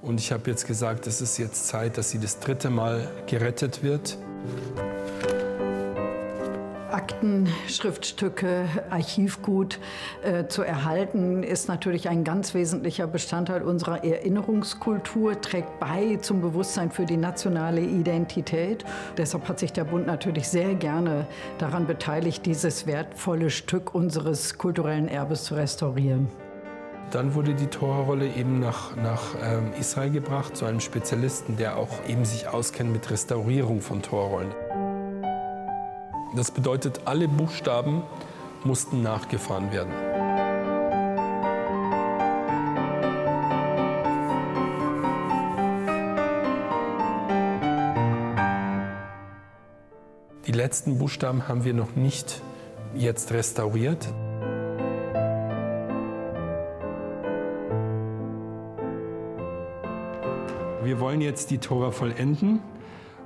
[0.00, 3.84] Und ich habe jetzt gesagt, es ist jetzt Zeit, dass sie das dritte Mal gerettet
[3.84, 4.18] wird.
[6.92, 9.78] Akten, Schriftstücke, Archivgut
[10.22, 16.90] äh, zu erhalten, ist natürlich ein ganz wesentlicher Bestandteil unserer Erinnerungskultur, trägt bei zum Bewusstsein
[16.90, 18.84] für die nationale Identität.
[19.16, 21.26] Deshalb hat sich der Bund natürlich sehr gerne
[21.58, 26.28] daran beteiligt, dieses wertvolle Stück unseres kulturellen Erbes zu restaurieren.
[27.10, 31.90] Dann wurde die Torahrolle eben nach, nach ähm, Israel gebracht, zu einem Spezialisten, der auch
[32.08, 34.48] eben sich auskennt mit Restaurierung von Torrollen.
[36.34, 38.02] Das bedeutet, alle Buchstaben
[38.64, 39.92] mussten nachgefahren werden.
[50.46, 52.40] Die letzten Buchstaben haben wir noch nicht
[52.94, 54.08] jetzt restauriert.
[60.82, 62.60] Wir wollen jetzt die Tora vollenden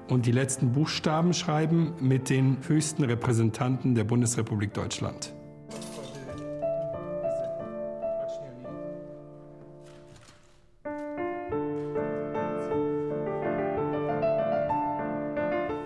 [0.08, 5.32] und die letzten Buchstaben schreiben mit den höchsten Repräsentanten der Bundesrepublik Deutschland.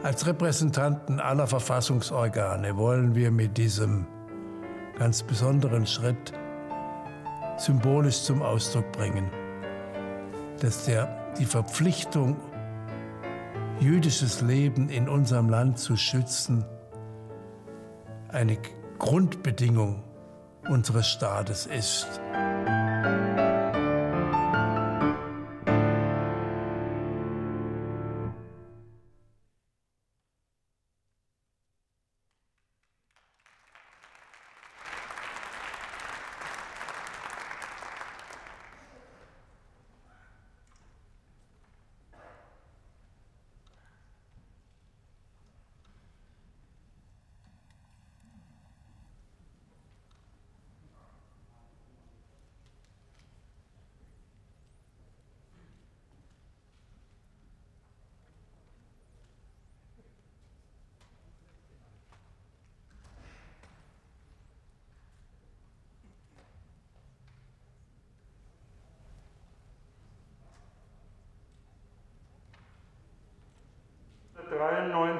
[0.02, 4.06] Als Repräsentanten aller Verfassungsorgane wollen wir mit diesem
[4.98, 6.32] ganz besonderen Schritt
[7.56, 9.30] symbolisch zum Ausdruck bringen,
[10.60, 12.36] dass der, die Verpflichtung
[13.80, 16.64] jüdisches Leben in unserem Land zu schützen,
[18.28, 18.58] eine
[18.98, 20.04] Grundbedingung
[20.68, 22.20] unseres Staates ist.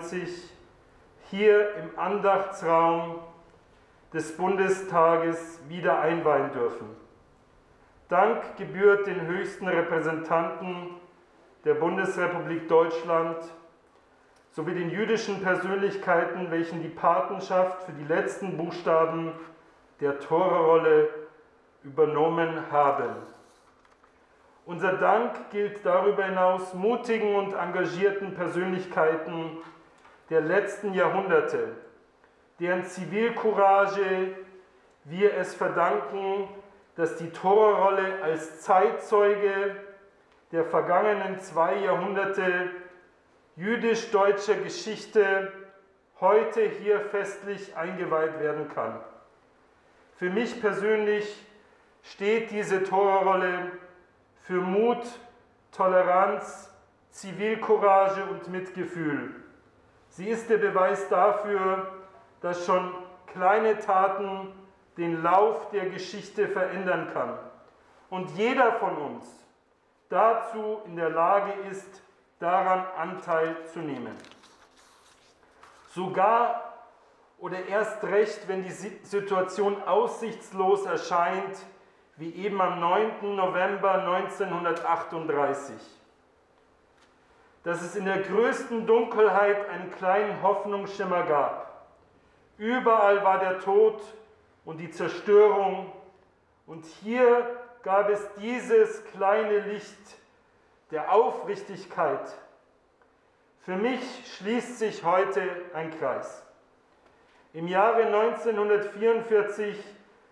[0.01, 0.51] 1993
[1.31, 3.21] hier im Andachtsraum
[4.13, 6.87] des Bundestages wieder einweihen dürfen.
[8.09, 10.97] Dank gebührt den höchsten Repräsentanten
[11.65, 13.37] der Bundesrepublik Deutschland,
[14.51, 19.33] sowie den jüdischen Persönlichkeiten, welchen die Patenschaft für die letzten Buchstaben
[20.01, 21.09] der Torrolle
[21.85, 23.15] übernommen haben.
[24.67, 29.59] Unser Dank gilt darüber hinaus mutigen und engagierten Persönlichkeiten
[30.31, 31.73] der letzten Jahrhunderte,
[32.61, 34.35] deren Zivilcourage
[35.05, 36.49] wir es verdanken,
[36.95, 39.77] dass die Torrolle als Zeitzeuge
[40.53, 42.71] der vergangenen zwei Jahrhunderte
[43.57, 45.53] jüdisch-deutscher Geschichte
[46.21, 49.01] heute hier festlich eingeweiht werden kann.
[50.17, 51.47] Für mich persönlich
[52.03, 53.73] steht diese Torrolle
[54.43, 55.05] für Mut,
[55.73, 56.71] Toleranz,
[57.11, 59.35] Zivilcourage und Mitgefühl.
[60.11, 61.87] Sie ist der Beweis dafür,
[62.41, 62.93] dass schon
[63.33, 64.53] kleine Taten
[64.97, 67.39] den Lauf der Geschichte verändern kann
[68.11, 69.25] und jeder von uns
[70.09, 72.03] dazu in der Lage ist,
[72.41, 74.17] daran Anteil zu nehmen.
[75.95, 76.75] Sogar
[77.39, 81.57] oder erst recht, wenn die Situation aussichtslos erscheint,
[82.17, 83.37] wie eben am 9.
[83.37, 86.00] November 1938.
[87.63, 91.87] Dass es in der größten Dunkelheit einen kleinen Hoffnungsschimmer gab.
[92.57, 94.01] Überall war der Tod
[94.65, 95.93] und die Zerstörung.
[96.67, 100.19] Und hier gab es dieses kleine Licht
[100.91, 102.33] der Aufrichtigkeit.
[103.61, 104.01] Für mich
[104.37, 105.43] schließt sich heute
[105.75, 106.45] ein Kreis.
[107.53, 109.77] Im Jahre 1944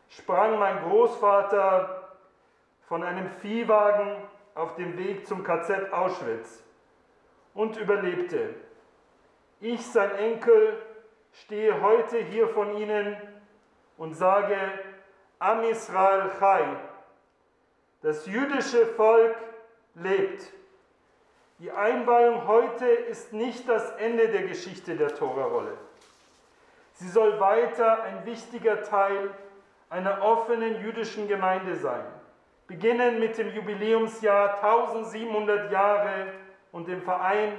[0.08, 2.08] sprang mein Großvater
[2.88, 4.16] von einem Viehwagen
[4.54, 6.62] auf dem Weg zum KZ Auschwitz
[7.58, 8.54] und überlebte.
[9.58, 10.80] Ich, sein Enkel,
[11.32, 13.16] stehe heute hier von Ihnen
[13.96, 14.56] und sage,
[15.40, 16.76] Am Israel Chai,
[18.00, 19.34] das jüdische Volk
[19.96, 20.52] lebt.
[21.58, 25.76] Die Einweihung heute ist nicht das Ende der Geschichte der Torarolle.
[26.92, 29.30] Sie soll weiter ein wichtiger Teil
[29.90, 32.06] einer offenen jüdischen Gemeinde sein.
[32.68, 36.28] Beginnen mit dem Jubiläumsjahr 1700 Jahre
[36.78, 37.54] und dem Verein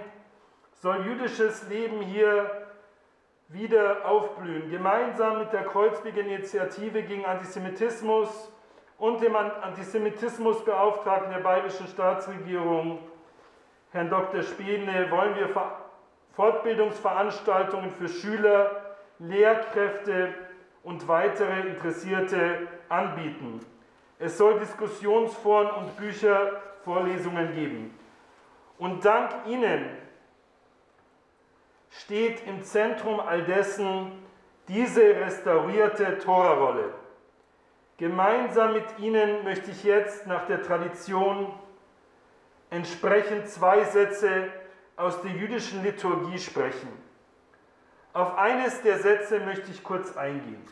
[0.82, 2.50] soll jüdisches Leben hier
[3.50, 4.72] wieder aufblühen.
[4.72, 8.50] Gemeinsam mit der Kreuzweg-Initiative gegen Antisemitismus
[8.98, 13.00] und dem Antisemitismusbeauftragten der bayerischen Staatsregierung,
[13.92, 14.42] Herrn Dr.
[14.42, 15.50] Spedne, wollen wir
[16.32, 20.34] Fortbildungsveranstaltungen für Schüler, Lehrkräfte
[20.84, 23.60] und weitere Interessierte anbieten.
[24.18, 27.99] Es soll Diskussionsforen und Büchervorlesungen geben.
[28.80, 29.86] Und dank Ihnen
[31.92, 34.12] steht im Zentrum all dessen
[34.70, 36.94] diese restaurierte Torarolle.
[37.98, 41.54] Gemeinsam mit Ihnen möchte ich jetzt nach der Tradition
[42.70, 44.48] entsprechend zwei Sätze
[44.96, 46.90] aus der jüdischen Liturgie sprechen.
[48.14, 50.66] Auf eines der Sätze möchte ich kurz eingehen.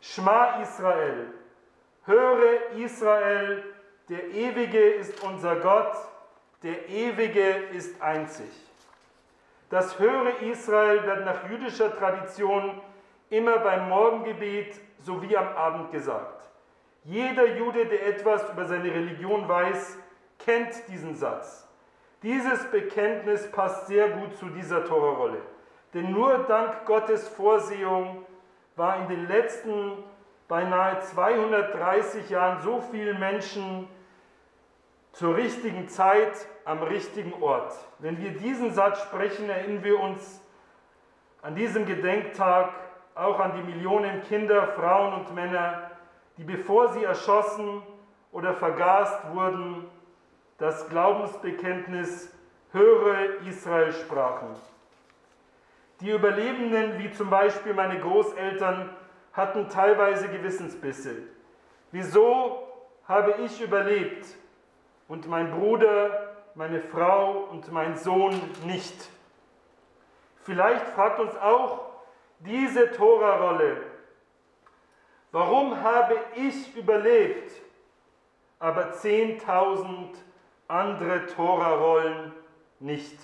[0.00, 1.32] Schma Israel,
[2.04, 3.64] höre Israel,
[4.08, 5.96] der Ewige ist unser Gott,
[6.62, 8.50] der Ewige ist einzig.
[9.70, 12.80] Das höre Israel wird nach jüdischer Tradition
[13.30, 16.42] immer beim Morgengebet sowie am Abend gesagt.
[17.04, 19.98] Jeder Jude, der etwas über seine Religion weiß,
[20.38, 21.66] kennt diesen Satz.
[22.22, 25.38] Dieses Bekenntnis passt sehr gut zu dieser Torahrolle.
[25.94, 28.24] Denn nur dank Gottes Vorsehung
[28.76, 30.04] war in den letzten
[30.46, 33.88] beinahe 230 Jahren so vielen Menschen
[35.12, 37.74] zur richtigen Zeit am richtigen Ort.
[37.98, 40.40] Wenn wir diesen Satz sprechen, erinnern wir uns
[41.42, 42.72] an diesem Gedenktag
[43.14, 45.90] auch an die Millionen Kinder, Frauen und Männer,
[46.38, 47.82] die bevor sie erschossen
[48.30, 49.86] oder vergast wurden,
[50.58, 52.32] das Glaubensbekenntnis
[52.72, 54.56] Höre Israel sprachen.
[56.00, 58.88] Die Überlebenden, wie zum Beispiel meine Großeltern,
[59.34, 61.16] hatten teilweise Gewissensbisse.
[61.90, 62.66] Wieso
[63.06, 64.26] habe ich überlebt
[65.12, 69.10] und mein Bruder, meine Frau und mein Sohn nicht?
[70.36, 71.90] Vielleicht fragt uns auch
[72.38, 73.76] diese Tora-Rolle,
[75.30, 77.52] Warum habe ich überlebt,
[78.58, 80.14] aber 10.000
[80.68, 82.32] andere Tora-Rollen
[82.80, 83.18] nicht?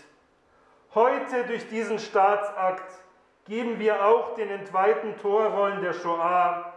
[0.95, 2.93] Heute durch diesen Staatsakt
[3.47, 6.73] geben wir auch den entweihten Torrollen der Shoah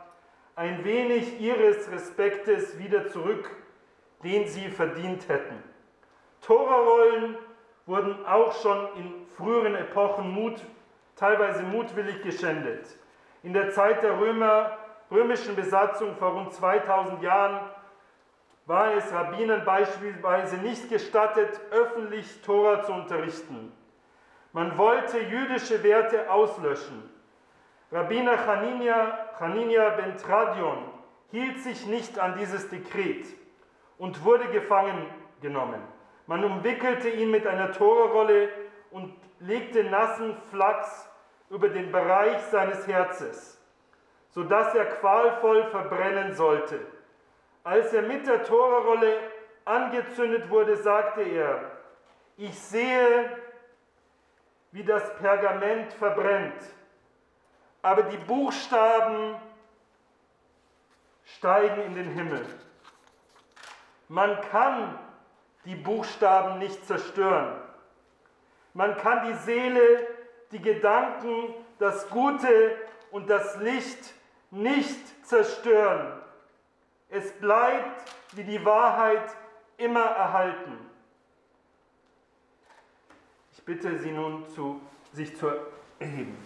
[0.56, 3.61] ein wenig ihres Respektes wieder zurück,
[4.24, 5.64] den sie verdient hätten.
[6.42, 7.38] Torarollen
[7.86, 10.62] wurden auch schon in früheren Epochen mut,
[11.16, 12.88] teilweise mutwillig geschändet.
[13.44, 14.78] In der Zeit der Römer
[15.10, 17.60] römischen Besatzung vor rund 2000 Jahren
[18.66, 23.72] war es Rabbinern beispielsweise nicht gestattet, öffentlich Tora zu unterrichten.
[24.54, 27.10] Man wollte jüdische Werte auslöschen.
[27.92, 30.78] Rabbiner Chanina, Chanina ben Tradion
[31.32, 33.26] hielt sich nicht an dieses Dekret
[34.02, 35.06] und wurde gefangen
[35.42, 35.80] genommen.
[36.26, 38.50] Man umwickelte ihn mit einer Torrolle
[38.90, 41.08] und legte nassen Flachs
[41.52, 43.62] über den Bereich seines Herzes,
[44.32, 46.80] sodass er qualvoll verbrennen sollte.
[47.64, 49.20] Als er mit der Torrolle
[49.66, 51.62] angezündet wurde, sagte er,
[52.38, 53.38] ich sehe,
[54.72, 56.64] wie das Pergament verbrennt,
[57.84, 59.36] aber die Buchstaben
[61.24, 62.48] steigen in den Himmel.
[64.12, 65.00] Man kann
[65.64, 67.62] die Buchstaben nicht zerstören.
[68.74, 70.06] Man kann die Seele,
[70.52, 72.76] die Gedanken, das Gute
[73.12, 74.14] und das Licht
[74.50, 76.12] nicht zerstören.
[77.08, 79.34] Es bleibt wie die Wahrheit
[79.78, 80.78] immer erhalten.
[83.54, 84.82] Ich bitte Sie nun, zu,
[85.14, 85.48] sich zu
[86.00, 86.38] erheben.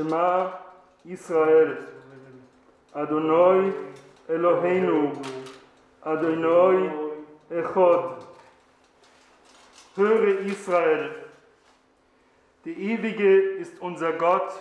[0.00, 0.52] Shema
[1.04, 1.76] Israel,
[2.94, 3.70] Adonai
[4.28, 5.12] Eloheinu,
[6.02, 6.90] Adonai
[7.50, 8.24] Echod.
[9.96, 11.10] Höre Israel,
[12.64, 14.52] der Ewige ist unser Gott,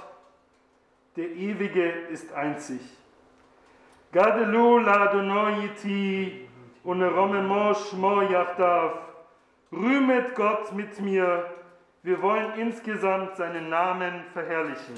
[1.15, 2.81] der Ewige ist einzig.
[4.11, 6.49] Gadelu Adonai iti
[6.83, 8.91] uneromemo shmo yachdav.
[9.71, 11.45] Rühmet Gott mit mir,
[12.03, 14.95] wir wollen insgesamt seinen Namen verherrlichen.